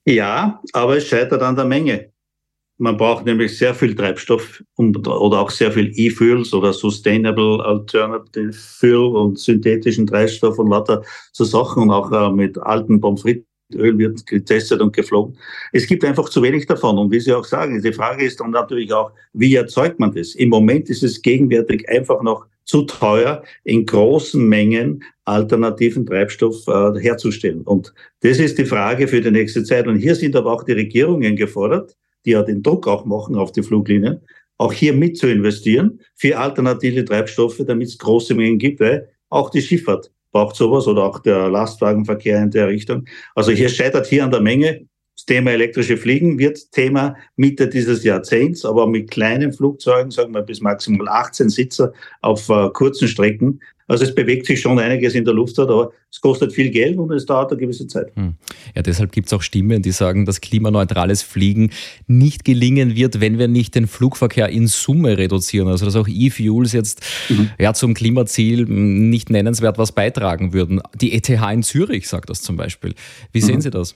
[0.06, 2.12] Ja, aber es scheitert an der Menge.
[2.80, 9.16] Man braucht nämlich sehr viel Treibstoff oder auch sehr viel E-Fuels oder Sustainable Alternative Fuel
[9.16, 13.98] und synthetischen Treibstoff und lauter so Sachen und auch äh, mit alten Pommes frites Öl
[13.98, 15.38] wird getestet und geflogen.
[15.72, 16.98] Es gibt einfach zu wenig davon.
[16.98, 20.36] Und wie Sie auch sagen, die Frage ist dann natürlich auch, wie erzeugt man das?
[20.36, 27.00] Im Moment ist es gegenwärtig einfach noch zu teuer, in großen Mengen alternativen Treibstoff äh,
[27.00, 27.62] herzustellen.
[27.62, 29.88] Und das ist die Frage für die nächste Zeit.
[29.88, 33.52] Und hier sind aber auch die Regierungen gefordert, die ja den Druck auch machen auf
[33.52, 34.22] die Fluglinien,
[34.58, 39.50] auch hier mit zu investieren für alternative Treibstoffe, damit es große Mengen gibt, weil auch
[39.50, 43.06] die Schifffahrt braucht sowas oder auch der Lastwagenverkehr in der Richtung.
[43.36, 44.88] Also hier scheitert hier an der Menge.
[45.16, 50.42] Das Thema elektrische Fliegen wird Thema Mitte dieses Jahrzehnts, aber mit kleinen Flugzeugen, sagen wir
[50.42, 53.60] bis maximal 18 Sitzer auf uh, kurzen Strecken,
[53.92, 57.12] also es bewegt sich schon einiges in der Luftfahrt, aber es kostet viel Geld und
[57.12, 58.16] es dauert eine gewisse Zeit.
[58.16, 58.36] Hm.
[58.74, 61.72] Ja, deshalb gibt es auch Stimmen, die sagen, dass klimaneutrales Fliegen
[62.08, 65.68] nicht gelingen wird, wenn wir nicht den Flugverkehr in Summe reduzieren.
[65.68, 67.50] Also dass auch E-Fuels jetzt mhm.
[67.60, 70.82] ja, zum Klimaziel nicht nennenswert was beitragen würden.
[70.96, 72.96] Die ETH in Zürich sagt das zum Beispiel.
[73.34, 73.62] Wie sehen mhm.
[73.62, 73.96] Sie das?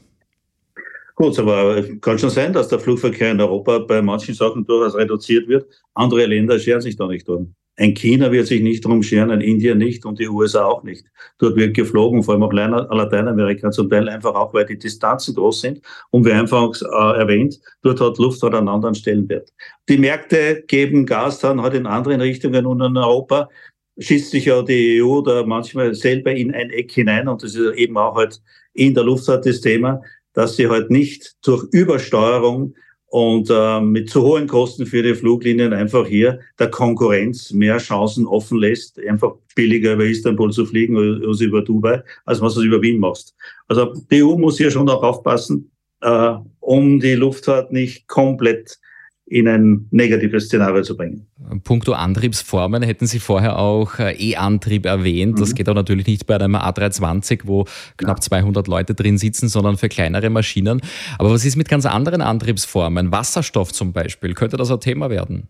[1.16, 5.48] Gut, aber kann schon sein, dass der Flugverkehr in Europa bei manchen Sachen durchaus reduziert
[5.48, 5.66] wird.
[5.94, 7.56] Andere Länder scheren sich da nicht drum.
[7.78, 11.06] Ein China wird sich nicht drum scheren, ein Indien nicht und die USA auch nicht.
[11.40, 15.62] Dort wird geflogen, vor allem auch Lateinamerika zum Teil einfach auch, weil die Distanzen groß
[15.62, 15.82] sind.
[16.10, 19.52] Und wie einfach äh, erwähnt, dort hat Luftfahrt einen anderen Stellenwert.
[19.90, 23.50] Die Märkte geben Gas dann halt in anderen Richtungen und in Europa
[23.98, 27.76] schießt sich ja die EU da manchmal selber in ein Eck hinein und das ist
[27.76, 28.42] eben auch halt
[28.74, 30.02] in der Luftfahrt das Thema,
[30.34, 32.76] dass sie halt nicht durch Übersteuerung
[33.08, 38.26] und äh, mit zu hohen Kosten für die Fluglinien einfach hier der Konkurrenz mehr Chancen
[38.26, 42.82] offen lässt, einfach billiger über Istanbul zu fliegen als über Dubai, als was du über
[42.82, 43.36] Wien machst.
[43.68, 48.80] Also die EU muss hier schon auch aufpassen, äh, um die Luftfahrt nicht komplett
[49.28, 51.26] in ein negatives Szenario zu bringen.
[51.64, 55.40] Punkto Antriebsformen hätten Sie vorher auch äh, E-Antrieb erwähnt.
[55.40, 55.56] Das mhm.
[55.56, 57.66] geht auch natürlich nicht bei einem A320, wo
[57.98, 58.22] knapp ja.
[58.22, 60.82] 200 Leute drin sitzen, sondern für kleinere Maschinen.
[61.18, 63.12] Aber was ist mit ganz anderen Antriebsformen?
[63.12, 65.48] Wasserstoff zum Beispiel, könnte das ein Thema werden?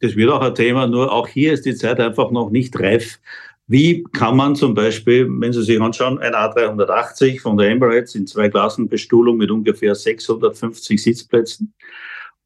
[0.00, 3.18] Das wird auch ein Thema, nur auch hier ist die Zeit einfach noch nicht reif.
[3.66, 8.26] Wie kann man zum Beispiel, wenn Sie sich anschauen, ein A380 von der Emirates in
[8.26, 11.72] zwei Klassen Bestuhlung mit ungefähr 650 Sitzplätzen,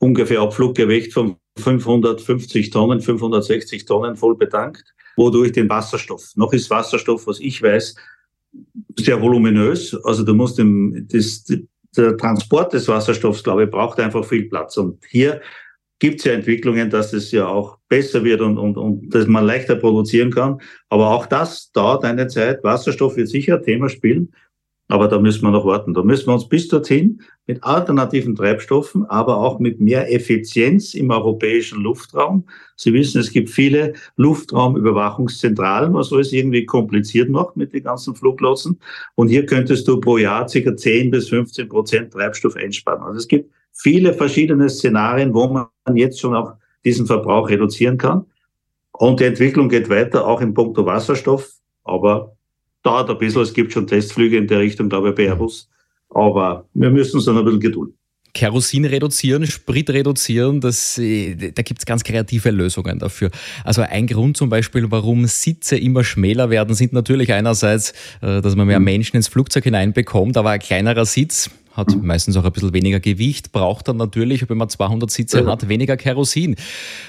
[0.05, 4.85] ungefähr Abfluggewicht von 550 Tonnen, 560 Tonnen voll betankt,
[5.17, 6.33] wodurch den Wasserstoff.
[6.37, 7.95] Noch ist Wasserstoff, was ich weiß,
[8.99, 9.97] sehr voluminös.
[10.05, 11.45] Also du musst im, das,
[11.97, 14.77] der Transport des Wasserstoffs, glaube ich, braucht einfach viel Platz.
[14.77, 15.41] Und hier
[15.99, 19.47] gibt es ja Entwicklungen, dass es ja auch besser wird und, und, und dass man
[19.47, 20.61] leichter produzieren kann.
[20.91, 22.63] Aber auch das dauert eine Zeit.
[22.63, 24.35] Wasserstoff wird sicher ein Thema spielen.
[24.89, 25.95] Aber da müssen wir noch warten.
[25.95, 31.11] Da müssen wir uns bis dorthin mit alternativen Treibstoffen, aber auch mit mehr Effizienz im
[31.11, 32.45] europäischen Luftraum.
[32.77, 38.79] Sie wissen, es gibt viele Luftraumüberwachungszentralen, was alles irgendwie kompliziert macht mit den ganzen Fluglotsen.
[39.15, 40.77] Und hier könntest du pro Jahr ca.
[40.77, 43.03] 10 bis 15 Prozent Treibstoff einsparen.
[43.03, 46.53] Also es gibt viele verschiedene Szenarien, wo man jetzt schon auch
[46.85, 48.27] diesen Verbrauch reduzieren kann.
[48.93, 51.51] Und die Entwicklung geht weiter, auch in puncto Wasserstoff.
[51.85, 52.37] Aber
[52.85, 53.43] dauert ein bisschen.
[53.43, 55.69] Es gibt schon Testflüge in der Richtung, ich, bei Airbus.
[56.11, 57.97] Aber wir müssen uns dann ein bisschen gedulden.
[58.35, 63.31] Kerosin reduzieren, Sprit reduzieren, das, äh, da gibt es ganz kreative Lösungen dafür.
[63.63, 67.93] Also ein Grund zum Beispiel, warum Sitze immer schmäler werden, sind natürlich einerseits,
[68.23, 68.87] äh, dass man mehr mhm.
[68.87, 72.07] Menschen ins Flugzeug hineinbekommt, aber ein kleinerer Sitz hat mhm.
[72.07, 75.47] meistens auch ein bisschen weniger Gewicht, braucht dann natürlich, wenn man 200 Sitze ja.
[75.47, 76.57] hat, weniger Kerosin.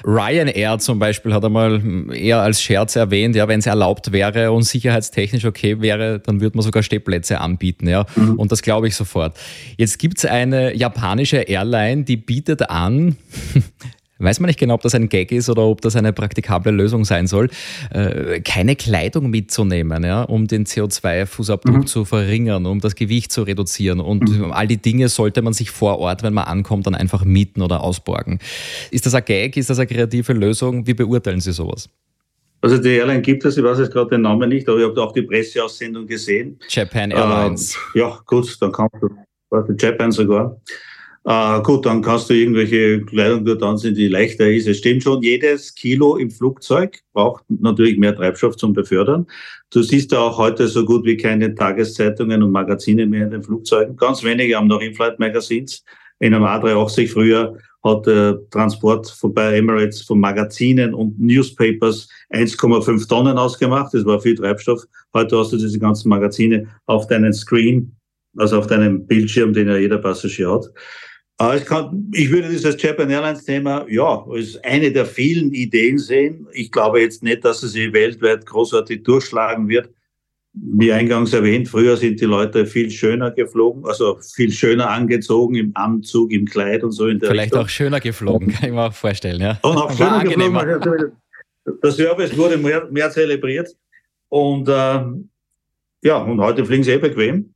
[0.04, 1.82] Ryanair zum Beispiel hat einmal
[2.14, 6.58] eher als Scherz erwähnt, ja, wenn es erlaubt wäre und sicherheitstechnisch okay wäre, dann würde
[6.58, 7.88] man sogar Stehplätze anbieten.
[7.88, 8.06] Ja.
[8.16, 8.34] Mhm.
[8.34, 9.38] Und das glaube ich sofort.
[9.78, 13.18] Jetzt gibt es eine japanische Airline, die bietet an,
[14.26, 17.06] weiß man nicht genau, ob das ein Gag ist oder ob das eine praktikable Lösung
[17.06, 17.50] sein soll,
[17.92, 21.88] äh, keine Kleidung mitzunehmen, ja, um den CO2-Fußabdruck mhm.
[21.88, 24.00] zu verringern, um das Gewicht zu reduzieren.
[24.00, 24.52] Und mhm.
[24.52, 27.82] all die Dinge sollte man sich vor Ort, wenn man ankommt, dann einfach mieten oder
[27.82, 28.40] ausborgen.
[28.92, 29.56] Ist das ein Gag?
[29.58, 30.86] Ist das eine kreative Lösung?
[30.86, 31.90] Wie beurteilen Sie sowas?
[32.62, 35.00] Also die Airline gibt es, ich weiß jetzt gerade den Namen nicht, aber ich habe
[35.04, 36.58] auch die Presseaussendung gesehen.
[36.68, 37.78] Japan Airlines.
[37.94, 40.60] Ähm, ja, gut, dann du, Japan sogar.
[41.28, 44.68] Äh, gut, dann kannst du irgendwelche Kleidung dort anziehen, die leichter ist.
[44.68, 49.26] Es stimmt schon, jedes Kilo im Flugzeug braucht natürlich mehr Treibstoff zum Befördern.
[49.72, 53.42] Du siehst ja auch heute so gut wie keine Tageszeitungen und Magazine mehr in den
[53.42, 53.98] Flugzeugen.
[53.98, 55.84] Ganz wenige haben noch In-Flight-Magazins.
[56.20, 63.40] In einem A380 früher hat der Transport vorbei Emirates von Magazinen und Newspapers 1,5 Tonnen
[63.40, 63.96] ausgemacht.
[63.96, 64.84] Das war viel Treibstoff.
[65.12, 67.96] Heute hast du diese ganzen Magazine auf deinen Screen,
[68.38, 70.66] also auf deinem Bildschirm, den ja jeder Passagier hat.
[71.58, 76.48] Ich, kann, ich würde dieses Japan Airlines Thema, ja, als eine der vielen Ideen sehen.
[76.54, 79.90] Ich glaube jetzt nicht, dass es sich weltweit großartig durchschlagen wird.
[80.54, 85.72] Wie eingangs erwähnt, früher sind die Leute viel schöner geflogen, also viel schöner angezogen im
[85.76, 87.66] Anzug, im Kleid und so in der Vielleicht Richtung.
[87.66, 89.42] auch schöner geflogen, kann ich mir auch vorstellen.
[89.42, 89.60] Ja.
[89.64, 91.12] Und auch schöner geflogen.
[91.84, 93.76] Der Service wurde mehr, mehr zelebriert.
[94.30, 95.04] Und äh,
[96.04, 97.55] ja, und heute fliegen sie eh bequem.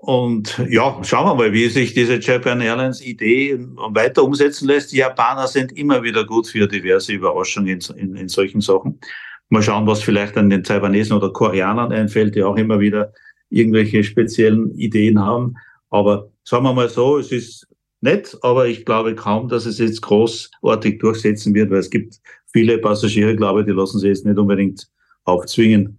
[0.00, 4.92] Und ja, schauen wir mal, wie sich diese Japan Airlines Idee weiter umsetzen lässt.
[4.92, 9.00] Die Japaner sind immer wieder gut für diverse Überraschungen in, in, in solchen Sachen.
[9.48, 13.12] Mal schauen, was vielleicht an den Taiwanesen oder Koreanern einfällt, die auch immer wieder
[13.50, 15.56] irgendwelche speziellen Ideen haben.
[15.90, 17.66] Aber sagen wir mal so, es ist
[18.00, 22.20] nett, aber ich glaube kaum, dass es jetzt großartig durchsetzen wird, weil es gibt
[22.52, 24.88] viele Passagiere, glaube ich, die lassen sich jetzt nicht unbedingt
[25.24, 25.98] aufzwingen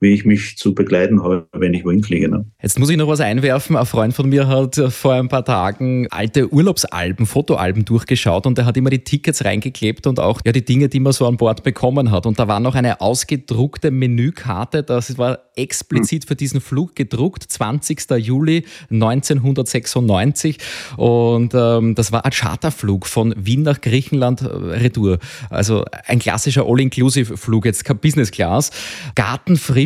[0.00, 2.28] wie ich mich zu begleiten habe, wenn ich wohin fliege.
[2.28, 2.46] Ne?
[2.62, 3.76] Jetzt muss ich noch was einwerfen.
[3.76, 8.66] Ein Freund von mir hat vor ein paar Tagen alte Urlaubsalben, Fotoalben durchgeschaut und er
[8.66, 11.64] hat immer die Tickets reingeklebt und auch ja, die Dinge, die man so an Bord
[11.64, 12.26] bekommen hat.
[12.26, 18.10] Und da war noch eine ausgedruckte Menükarte, das war explizit für diesen Flug gedruckt, 20.
[18.18, 20.58] Juli 1996.
[20.96, 25.18] Und ähm, das war ein Charterflug von Wien nach Griechenland äh, Retour.
[25.50, 28.70] Also ein klassischer All-Inclusive-Flug, jetzt kein Business Class.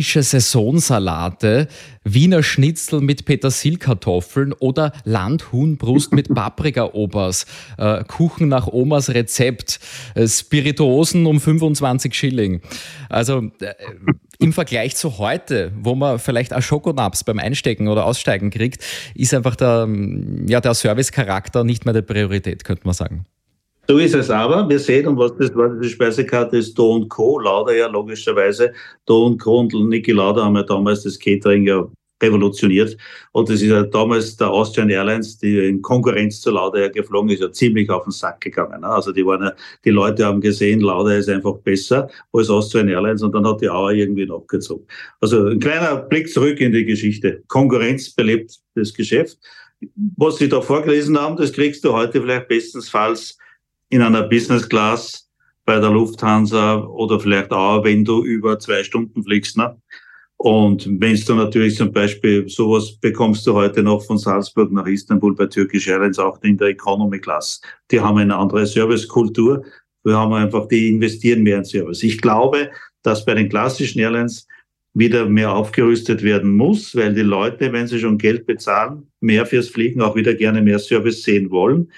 [0.03, 1.69] Gartenfrische Saisonsalate,
[2.03, 7.45] Wiener Schnitzel mit Petersilkartoffeln oder Landhuhnbrust mit Paprikaobers,
[7.77, 9.79] äh, Kuchen nach Omas Rezept,
[10.15, 12.61] äh, Spirituosen um 25 Schilling.
[13.07, 13.73] Also äh,
[14.39, 18.83] im Vergleich zu heute, wo man vielleicht auch Schokonaps beim Einstecken oder Aussteigen kriegt,
[19.15, 19.87] ist einfach der,
[20.47, 23.25] ja, der Servicecharakter nicht mehr der Priorität, könnte man sagen.
[23.87, 24.67] So ist es aber.
[24.69, 27.39] Wir sehen, und was, das, was die Speisekarte ist, Do und Co.
[27.39, 28.71] Lauda ja logischerweise.
[29.05, 29.59] Do und Co.
[29.59, 31.85] und Niki Lauda haben ja damals das Catering ja
[32.21, 32.95] revolutioniert.
[33.33, 37.29] Und das ist ja damals der Austrian Airlines, die in Konkurrenz zu Lauda ja geflogen
[37.31, 38.79] ist, ja ziemlich auf den Sack gegangen.
[38.79, 38.87] Ne?
[38.87, 43.21] Also die waren ja, die Leute haben gesehen, Lauda ist einfach besser als Austrian Airlines
[43.21, 44.85] und dann hat die Auer irgendwie abgezogen.
[45.19, 47.43] Also ein kleiner Blick zurück in die Geschichte.
[47.49, 49.37] Konkurrenz belebt das Geschäft.
[50.15, 53.37] Was Sie da vorgelesen haben, das kriegst du heute vielleicht bestensfalls
[53.93, 55.29] in einer Business Class
[55.65, 59.55] bei der Lufthansa oder vielleicht auch, wenn du über zwei Stunden fliegst.
[59.55, 59.79] Ne?
[60.37, 65.35] Und wenn du natürlich zum Beispiel sowas bekommst du heute noch von Salzburg nach Istanbul
[65.35, 67.61] bei Turkish Airlines auch in der Economy Class.
[67.91, 69.63] Die haben eine andere Servicekultur.
[70.03, 72.01] Wir haben einfach, die investieren mehr in Service.
[72.01, 72.71] Ich glaube,
[73.03, 74.47] dass bei den klassischen Airlines
[74.95, 79.69] wieder mehr aufgerüstet werden muss, weil die Leute, wenn sie schon Geld bezahlen, mehr fürs
[79.69, 81.91] Fliegen auch wieder gerne mehr Service sehen wollen.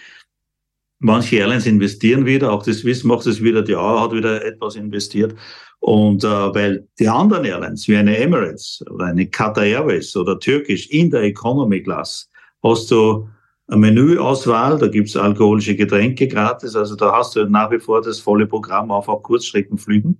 [1.06, 4.76] Manche Airlines investieren wieder, auch das Swiss macht es wieder, die AO hat wieder etwas
[4.76, 5.36] investiert.
[5.80, 10.90] Und äh, weil die anderen Airlines, wie eine Emirates oder eine Qatar Airways oder Turkish
[10.90, 12.28] in der Economy Class,
[12.64, 13.30] hast du
[13.68, 18.20] eine Menüauswahl, da gibt's alkoholische Getränke gratis, also da hast du nach wie vor das
[18.20, 20.20] volle Programm auf auch Kurzstreckenflügen.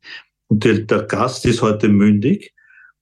[0.50, 2.54] Und der, der Gast ist heute mündig,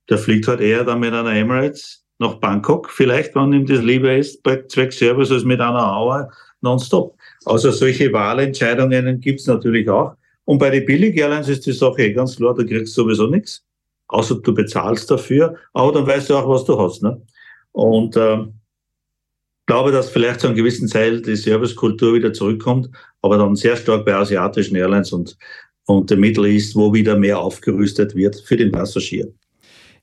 [0.09, 4.15] der fliegt halt eher dann mit einer Emirates nach Bangkok, vielleicht, wenn ihm das lieber
[4.15, 7.17] ist, bei Zweckservice als mit einer Auer nonstop.
[7.45, 10.15] Also solche Wahlentscheidungen gibt's natürlich auch.
[10.45, 13.63] Und bei den Billig-Airlines ist die Sache eh ganz klar, da kriegst du sowieso nichts,
[14.07, 17.01] außer du bezahlst dafür, aber dann weißt du auch, was du hast.
[17.01, 17.21] Ne?
[17.71, 18.45] Und äh,
[19.65, 22.89] glaube, dass vielleicht zu einem gewissen Teil die Servicekultur wieder zurückkommt,
[23.21, 25.37] aber dann sehr stark bei asiatischen Airlines und,
[25.85, 29.31] und der Middle East, wo wieder mehr aufgerüstet wird für den Passagier.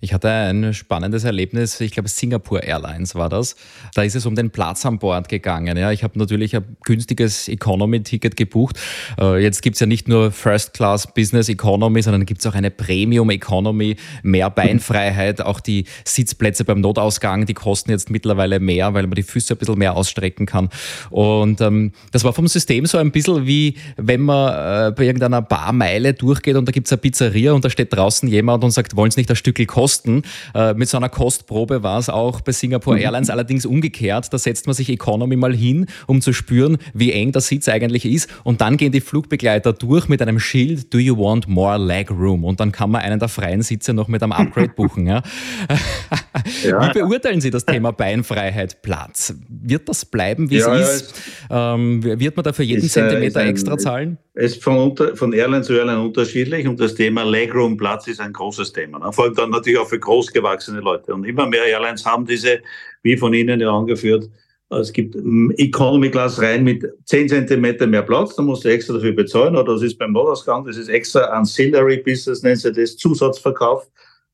[0.02, 3.54] Ich hatte ein spannendes Erlebnis, ich glaube Singapore Airlines war das.
[3.94, 5.76] Da ist es um den Platz an Bord gegangen.
[5.76, 8.78] Ja, ich habe natürlich ein günstiges Economy-Ticket gebucht.
[9.20, 12.54] Äh, jetzt gibt es ja nicht nur First Class Business Economy, sondern gibt es auch
[12.54, 15.40] eine Premium Economy, mehr Beinfreiheit.
[15.50, 19.58] Auch die Sitzplätze beim Notausgang, die kosten jetzt mittlerweile mehr, weil man die Füße ein
[19.58, 20.70] bisschen mehr ausstrecken kann.
[21.10, 25.42] Und ähm, das war vom System so ein bisschen wie, wenn man äh, bei irgendeiner
[25.42, 28.96] Barmeile durchgeht und da gibt es eine Pizzeria und da steht draußen jemand und sagt,
[28.96, 29.89] wollen Sie nicht ein Stückel kosten?
[29.90, 30.22] Kosten.
[30.54, 33.02] Äh, mit so einer Kostprobe war es auch bei Singapore mhm.
[33.02, 34.32] Airlines allerdings umgekehrt.
[34.32, 38.04] Da setzt man sich Economy mal hin, um zu spüren, wie eng der Sitz eigentlich
[38.04, 38.28] ist.
[38.44, 42.44] Und dann gehen die Flugbegleiter durch mit einem Schild, do you want more leg room?
[42.44, 45.06] Und dann kann man einen der freien Sitze noch mit einem Upgrade buchen.
[45.06, 45.22] Ja?
[46.64, 46.88] ja.
[46.88, 49.34] Wie beurteilen Sie das Thema Beinfreiheit Platz?
[49.48, 51.14] Wird das bleiben, wie ja, es ist?
[51.50, 54.18] Ähm, wird man dafür jeden ist, äh, Zentimeter ein, extra zahlen?
[54.40, 58.72] Ist von, von Airline zu Airline unterschiedlich und das Thema Legroom Platz ist ein großes
[58.72, 58.98] Thema.
[58.98, 59.12] Ne?
[59.12, 61.12] Vor allem dann natürlich auch für großgewachsene Leute.
[61.14, 62.60] Und immer mehr Airlines haben diese,
[63.02, 64.30] wie von Ihnen ja angeführt,
[64.70, 65.16] es gibt
[65.58, 69.74] Economy Class rein mit 10 Zentimeter mehr Platz, da musst du extra dafür bezahlen, oder
[69.74, 73.88] das ist beim Notausgang, das ist extra Ancillary Business, nennt sich das, Zusatzverkauf.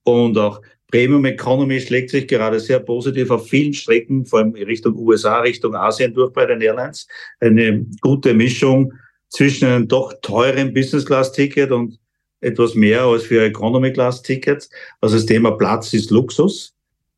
[0.04, 4.94] Und auch Premium Economy schlägt sich gerade sehr positiv auf vielen Strecken, vor allem Richtung
[4.96, 7.08] USA, Richtung Asien durch bei den Airlines.
[7.40, 8.92] Eine gute Mischung
[9.28, 11.98] zwischen einem doch teuren Business-Class-Ticket und
[12.40, 14.70] etwas mehr als für Economy-Class-Tickets.
[15.00, 16.74] Also das Thema Platz ist Luxus.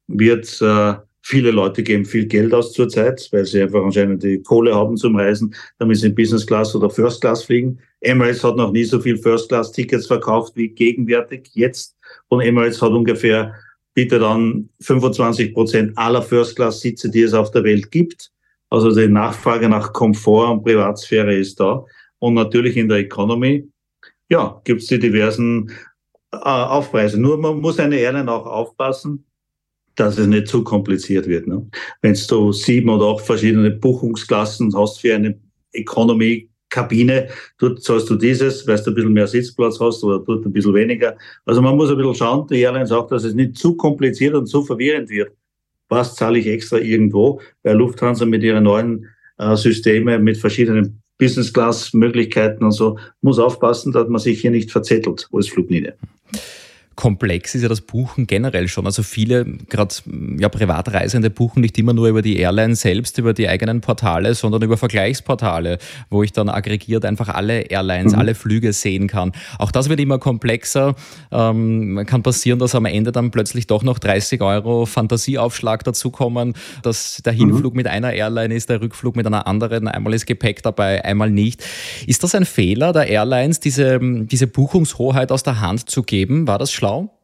[0.07, 4.75] Wird äh, viele Leute geben viel Geld aus zurzeit, weil sie einfach anscheinend die Kohle
[4.75, 7.79] haben zum Reisen, damit sie in Business Class oder First Class fliegen.
[8.01, 11.97] Emirates hat noch nie so viel First Class Tickets verkauft wie gegenwärtig jetzt.
[12.29, 13.55] Und Emirates hat ungefähr
[13.93, 18.31] bitte dann 25 Prozent aller First Class Sitze, die es auf der Welt gibt.
[18.71, 21.85] Also die Nachfrage nach Komfort und Privatsphäre ist da.
[22.19, 23.69] Und natürlich in der Economy,
[24.29, 25.71] ja, gibt es die diversen
[26.33, 27.21] äh, Aufpreise.
[27.21, 29.25] Nur man muss eine Airline auch aufpassen,
[29.95, 31.47] dass es nicht zu kompliziert wird.
[31.47, 31.67] Ne?
[32.03, 35.39] Wenn du sieben oder acht verschiedene Buchungsklassen hast für eine
[35.73, 37.29] Economy Kabine,
[37.59, 40.75] dort zahlst du dieses, weil du ein bisschen mehr Sitzplatz hast oder dort ein bisschen
[40.75, 41.17] weniger.
[41.47, 44.47] Also man muss ein bisschen schauen, die Airline sagt, dass es nicht zu kompliziert und
[44.47, 45.33] zu verwirrend wird.
[45.89, 47.41] Was zahle ich extra irgendwo?
[47.63, 49.07] Bei Lufthansa mit ihren neuen
[49.39, 55.29] äh, Systeme mit verschiedenen Business-Class-Möglichkeiten und so, muss aufpassen, dass man sich hier nicht verzettelt
[55.33, 55.97] als Fluglinie
[56.99, 58.85] komplex ist ja das Buchen generell schon.
[58.85, 59.95] Also viele, gerade
[60.37, 64.63] ja, Privatreisende, buchen nicht immer nur über die Airline selbst, über die eigenen Portale, sondern
[64.63, 65.79] über Vergleichsportale,
[66.11, 68.19] wo ich dann aggregiert einfach alle Airlines, mhm.
[68.19, 69.31] alle Flüge sehen kann.
[69.61, 70.97] Auch das wird immer komplexer.
[71.31, 77.23] Ähm, kann passieren, dass am Ende dann plötzlich doch noch 30 Euro Fantasieaufschlag dazukommen, dass
[77.25, 77.77] der Hinflug mhm.
[77.77, 81.63] mit einer Airline ist, der Rückflug mit einer anderen, einmal ist Gepäck dabei, einmal nicht.
[82.09, 86.49] Ist das ein Fehler der Airlines, diese, diese Buchungshoheit aus der Hand zu geben?
[86.49, 86.88] War das schlau?
[86.89, 87.15] Schlau?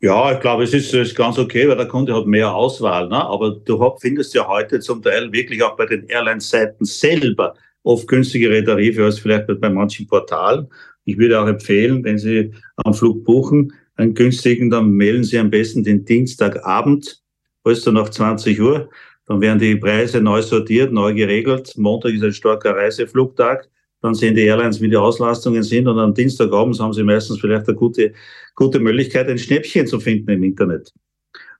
[0.00, 3.08] Ja, ich glaube, es ist, ist ganz okay, weil der Kunde hat mehr Auswahl.
[3.08, 3.16] Ne?
[3.16, 8.62] Aber du findest ja heute zum Teil wirklich auch bei den Airline-Seiten selber oft günstigere
[8.62, 10.68] Tarife als vielleicht bei manchen Portalen.
[11.04, 12.52] Ich würde auch empfehlen, wenn Sie
[12.84, 17.22] am Flug buchen, einen günstigen, dann melden Sie am besten den Dienstagabend,
[17.64, 18.90] also nach 20 Uhr.
[19.26, 21.72] Dann werden die Preise neu sortiert, neu geregelt.
[21.76, 23.68] Montag ist ein starker Reiseflugtag
[24.02, 27.68] dann sehen die Airlines, wie die Auslastungen sind und am Dienstagabend haben sie meistens vielleicht
[27.68, 28.12] eine gute,
[28.54, 30.92] gute Möglichkeit, ein Schnäppchen zu finden im Internet.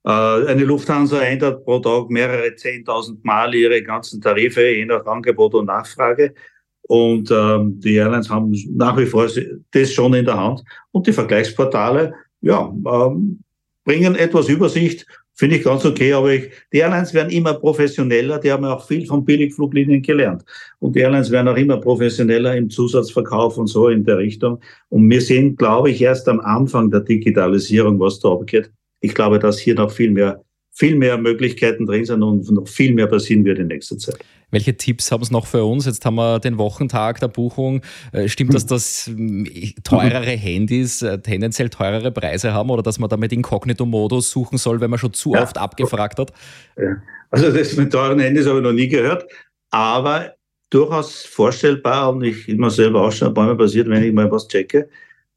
[0.05, 5.55] Äh, eine Lufthansa ändert pro Tag mehrere 10.000 Mal ihre ganzen Tarife, je nach Angebot
[5.55, 6.35] und Nachfrage.
[6.83, 9.29] Und ähm, die Airlines haben nach wie vor
[9.73, 10.63] das schon in der Hand.
[10.93, 13.41] Und die Vergleichsportale, ja, ähm,
[13.85, 15.07] bringen etwas Übersicht
[15.39, 18.87] Finde ich ganz okay, aber ich, die Airlines werden immer professioneller, die haben ja auch
[18.87, 20.45] viel von Billigfluglinien gelernt.
[20.79, 24.61] Und die Airlines werden auch immer professioneller im Zusatzverkauf und so in der Richtung.
[24.89, 28.73] Und wir sind, glaube ich, erst am Anfang der Digitalisierung, was da abgeht.
[29.01, 30.43] Ich glaube, dass hier noch viel mehr
[30.77, 34.19] viel mehr Möglichkeiten drin sind und noch viel mehr passieren wird in nächster Zeit.
[34.51, 35.87] Welche Tipps haben es noch für uns?
[35.87, 37.81] Jetzt haben wir den Wochentag der Buchung.
[38.13, 43.09] Äh, stimmt das, dass äh, teurere Handys äh, tendenziell teurere Preise haben oder dass man
[43.09, 45.43] damit Inkognito-Modus suchen soll, wenn man schon zu ja.
[45.43, 46.33] oft abgefragt hat?
[46.77, 47.03] Ja.
[47.31, 49.27] Also das mit teuren Handys habe ich noch nie gehört,
[49.71, 50.35] aber
[50.69, 54.31] durchaus vorstellbar und ich immer selber auch schon ein paar Mal passiert, wenn ich mal
[54.31, 54.91] was checke.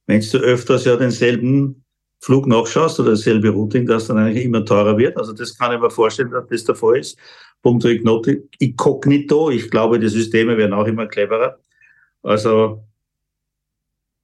[0.05, 1.83] Wenn du öfters ja denselben
[2.19, 5.17] Flug nachschaust oder dasselbe Routing, das dann eigentlich immer teurer wird.
[5.17, 7.17] Also das kann ich mir vorstellen, dass das der Fall ist.
[7.61, 9.49] Punkt Inkognito.
[9.49, 11.59] Ich glaube, die Systeme werden auch immer cleverer.
[12.23, 12.83] Also,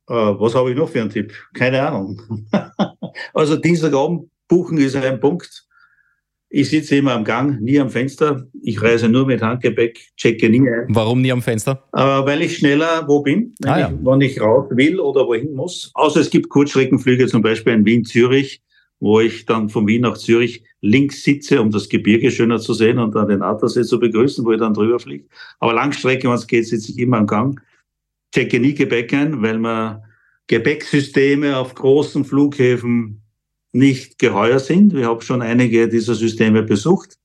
[0.07, 1.33] äh, was habe ich noch für einen Tipp?
[1.53, 2.21] Keine Ahnung.
[3.33, 5.65] also Dienstagabend buchen ist ein Punkt.
[6.57, 8.47] Ich sitze immer am Gang, nie am Fenster.
[8.61, 10.85] Ich reise nur mit Handgepäck, checke nie ein.
[10.87, 11.83] Warum nie am Fenster?
[11.91, 13.89] Äh, weil ich schneller wo bin, wenn, ah, ja.
[13.89, 15.91] ich, wenn ich raus will oder wohin muss.
[15.95, 18.61] Außer es gibt Kurzstreckenflüge, zum Beispiel in Wien-Zürich
[19.01, 22.97] wo ich dann von Wien nach Zürich links sitze, um das Gebirge schöner zu sehen
[22.97, 25.25] und dann den Attersee zu begrüßen, wo ich dann drüber fliege.
[25.59, 27.59] Aber Langstrecke, wenn es geht, sitze ich immer am Gang.
[28.33, 30.01] Checke nie Gepäck ein, weil man
[30.47, 33.24] Gepäcksysteme auf großen Flughäfen
[33.75, 34.93] nicht geheuer sind.
[34.93, 37.17] Ich habe schon einige dieser Systeme besucht.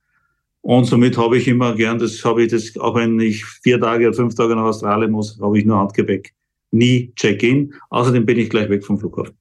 [0.63, 4.09] Und somit habe ich immer gern, das habe ich das, auch wenn ich vier Tage
[4.09, 6.35] oder fünf Tage nach Australien muss, habe ich nur Handgepäck.
[6.73, 7.73] Nie Check-in.
[7.89, 9.39] Außerdem bin ich gleich weg vom Flughafen.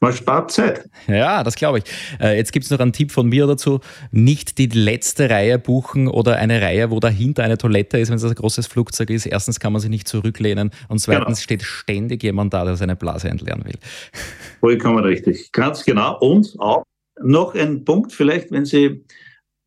[0.00, 0.88] Man spart Zeit.
[1.08, 1.84] Ja, das glaube ich.
[2.20, 3.80] Äh, jetzt gibt es noch einen Tipp von mir dazu.
[4.12, 8.24] Nicht die letzte Reihe buchen oder eine Reihe, wo dahinter eine Toilette ist, wenn es
[8.24, 9.26] ein großes Flugzeug ist.
[9.26, 11.42] Erstens kann man sich nicht zurücklehnen und zweitens genau.
[11.42, 13.74] steht ständig jemand da, der seine Blase entleeren will.
[14.60, 15.50] Vollkommen richtig.
[15.50, 16.16] Ganz genau.
[16.20, 16.84] Und auch
[17.20, 19.04] noch ein Punkt vielleicht, wenn Sie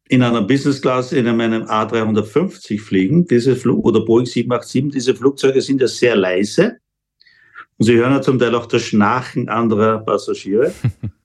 [0.07, 5.61] in einer Business Class in einem A350 fliegen, diese Flug oder Boeing 787, diese Flugzeuge
[5.61, 6.77] sind ja sehr leise.
[7.81, 10.71] Und Sie hören ja zum Teil auch das Schnarchen anderer Passagiere.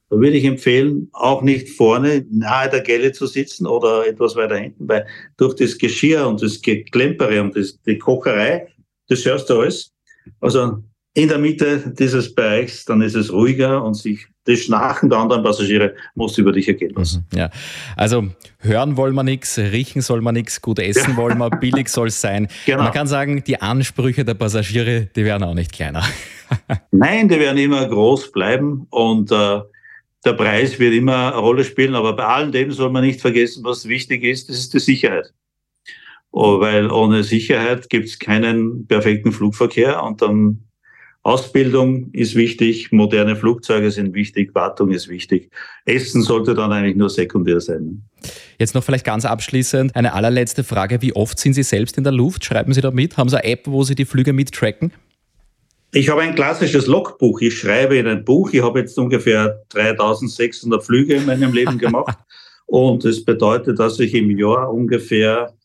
[0.09, 4.57] Da würde ich empfehlen, auch nicht vorne nahe der Gelle zu sitzen oder etwas weiter
[4.57, 5.05] hinten, weil
[5.37, 8.69] durch das Geschirr und das Geklempere und das, die Kocherei,
[9.09, 9.93] das hörst du alles.
[10.41, 10.79] Also
[11.15, 15.43] in der Mitte dieses Bereichs, dann ist es ruhiger und sich das Schnarchen der anderen
[15.43, 17.27] Passagiere muss über dich ergehen lassen.
[17.33, 17.51] Mhm, ja,
[17.97, 18.29] also
[18.61, 21.17] hören wollen wir nichts, riechen soll man nichts, gut essen ja.
[21.17, 22.47] wollen wir, billig soll es sein.
[22.65, 22.85] Genau.
[22.85, 26.05] Man kann sagen, die Ansprüche der Passagiere, die werden auch nicht kleiner.
[26.90, 29.61] Nein, die werden immer groß bleiben und äh,
[30.24, 33.64] der Preis wird immer eine Rolle spielen, aber bei allem dem soll man nicht vergessen,
[33.64, 35.32] was wichtig ist, das ist die Sicherheit.
[36.32, 40.66] Oh, weil ohne Sicherheit gibt es keinen perfekten Flugverkehr und dann
[41.26, 45.51] Ausbildung ist wichtig, moderne Flugzeuge sind wichtig, Wartung ist wichtig.
[45.84, 48.05] Essen sollte dann eigentlich nur sekundär sein.
[48.61, 51.03] Jetzt noch vielleicht ganz abschließend eine allerletzte Frage.
[51.03, 52.44] Wie oft sind Sie selbst in der Luft?
[52.44, 53.16] Schreiben Sie da mit?
[53.16, 54.92] Haben Sie eine App, wo Sie die Flüge mittracken?
[55.93, 57.41] Ich habe ein klassisches Logbuch.
[57.41, 58.51] Ich schreibe in ein Buch.
[58.53, 62.18] Ich habe jetzt ungefähr 3600 Flüge in meinem Leben gemacht.
[62.66, 65.57] Und das bedeutet, dass ich im Jahr ungefähr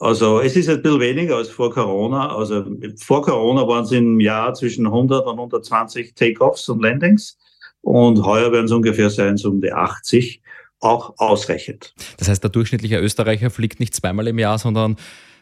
[0.00, 2.34] also es ist ein bisschen weniger als vor Corona.
[2.34, 2.64] Also
[2.98, 7.36] vor Corona waren es im Jahr zwischen 100 und 120 Takeoffs und Landings.
[7.80, 10.40] Und heuer werden es ungefähr sein, so um die 80.
[10.80, 11.94] Auch ausreichend.
[12.18, 14.96] Das heißt, der durchschnittliche Österreicher fliegt nicht zweimal im Jahr, sondern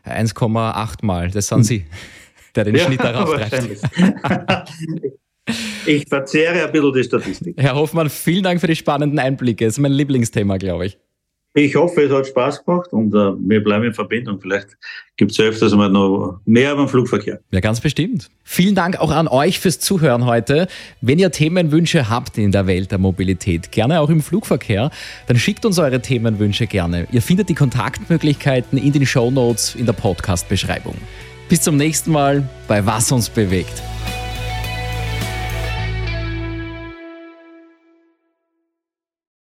[0.07, 1.31] 1,8 Mal.
[1.31, 1.85] Das sind Sie,
[2.57, 3.81] der den ja, Schnitt darauf treibt.
[5.87, 7.55] ich verzehre ein bisschen die Statistik.
[7.59, 9.65] Herr Hoffmann, vielen Dank für die spannenden Einblicke.
[9.65, 10.99] Das ist mein Lieblingsthema, glaube ich.
[11.59, 14.39] Ich hoffe, es hat Spaß gemacht und äh, wir bleiben in Verbindung.
[14.39, 14.77] Vielleicht
[15.17, 17.41] gibt es ja öfters mal noch mehr über den Flugverkehr.
[17.51, 18.29] Ja, ganz bestimmt.
[18.45, 20.69] Vielen Dank auch an euch fürs Zuhören heute.
[21.01, 24.91] Wenn ihr Themenwünsche habt in der Welt der Mobilität, gerne auch im Flugverkehr,
[25.29, 27.09] dann schickt uns eure Themenwünsche gerne.
[27.11, 30.97] Ihr findet die Kontaktmöglichkeiten in den Show Notes in der Podcast-Beschreibung.
[31.49, 33.83] Bis zum nächsten Mal bei Was uns bewegt.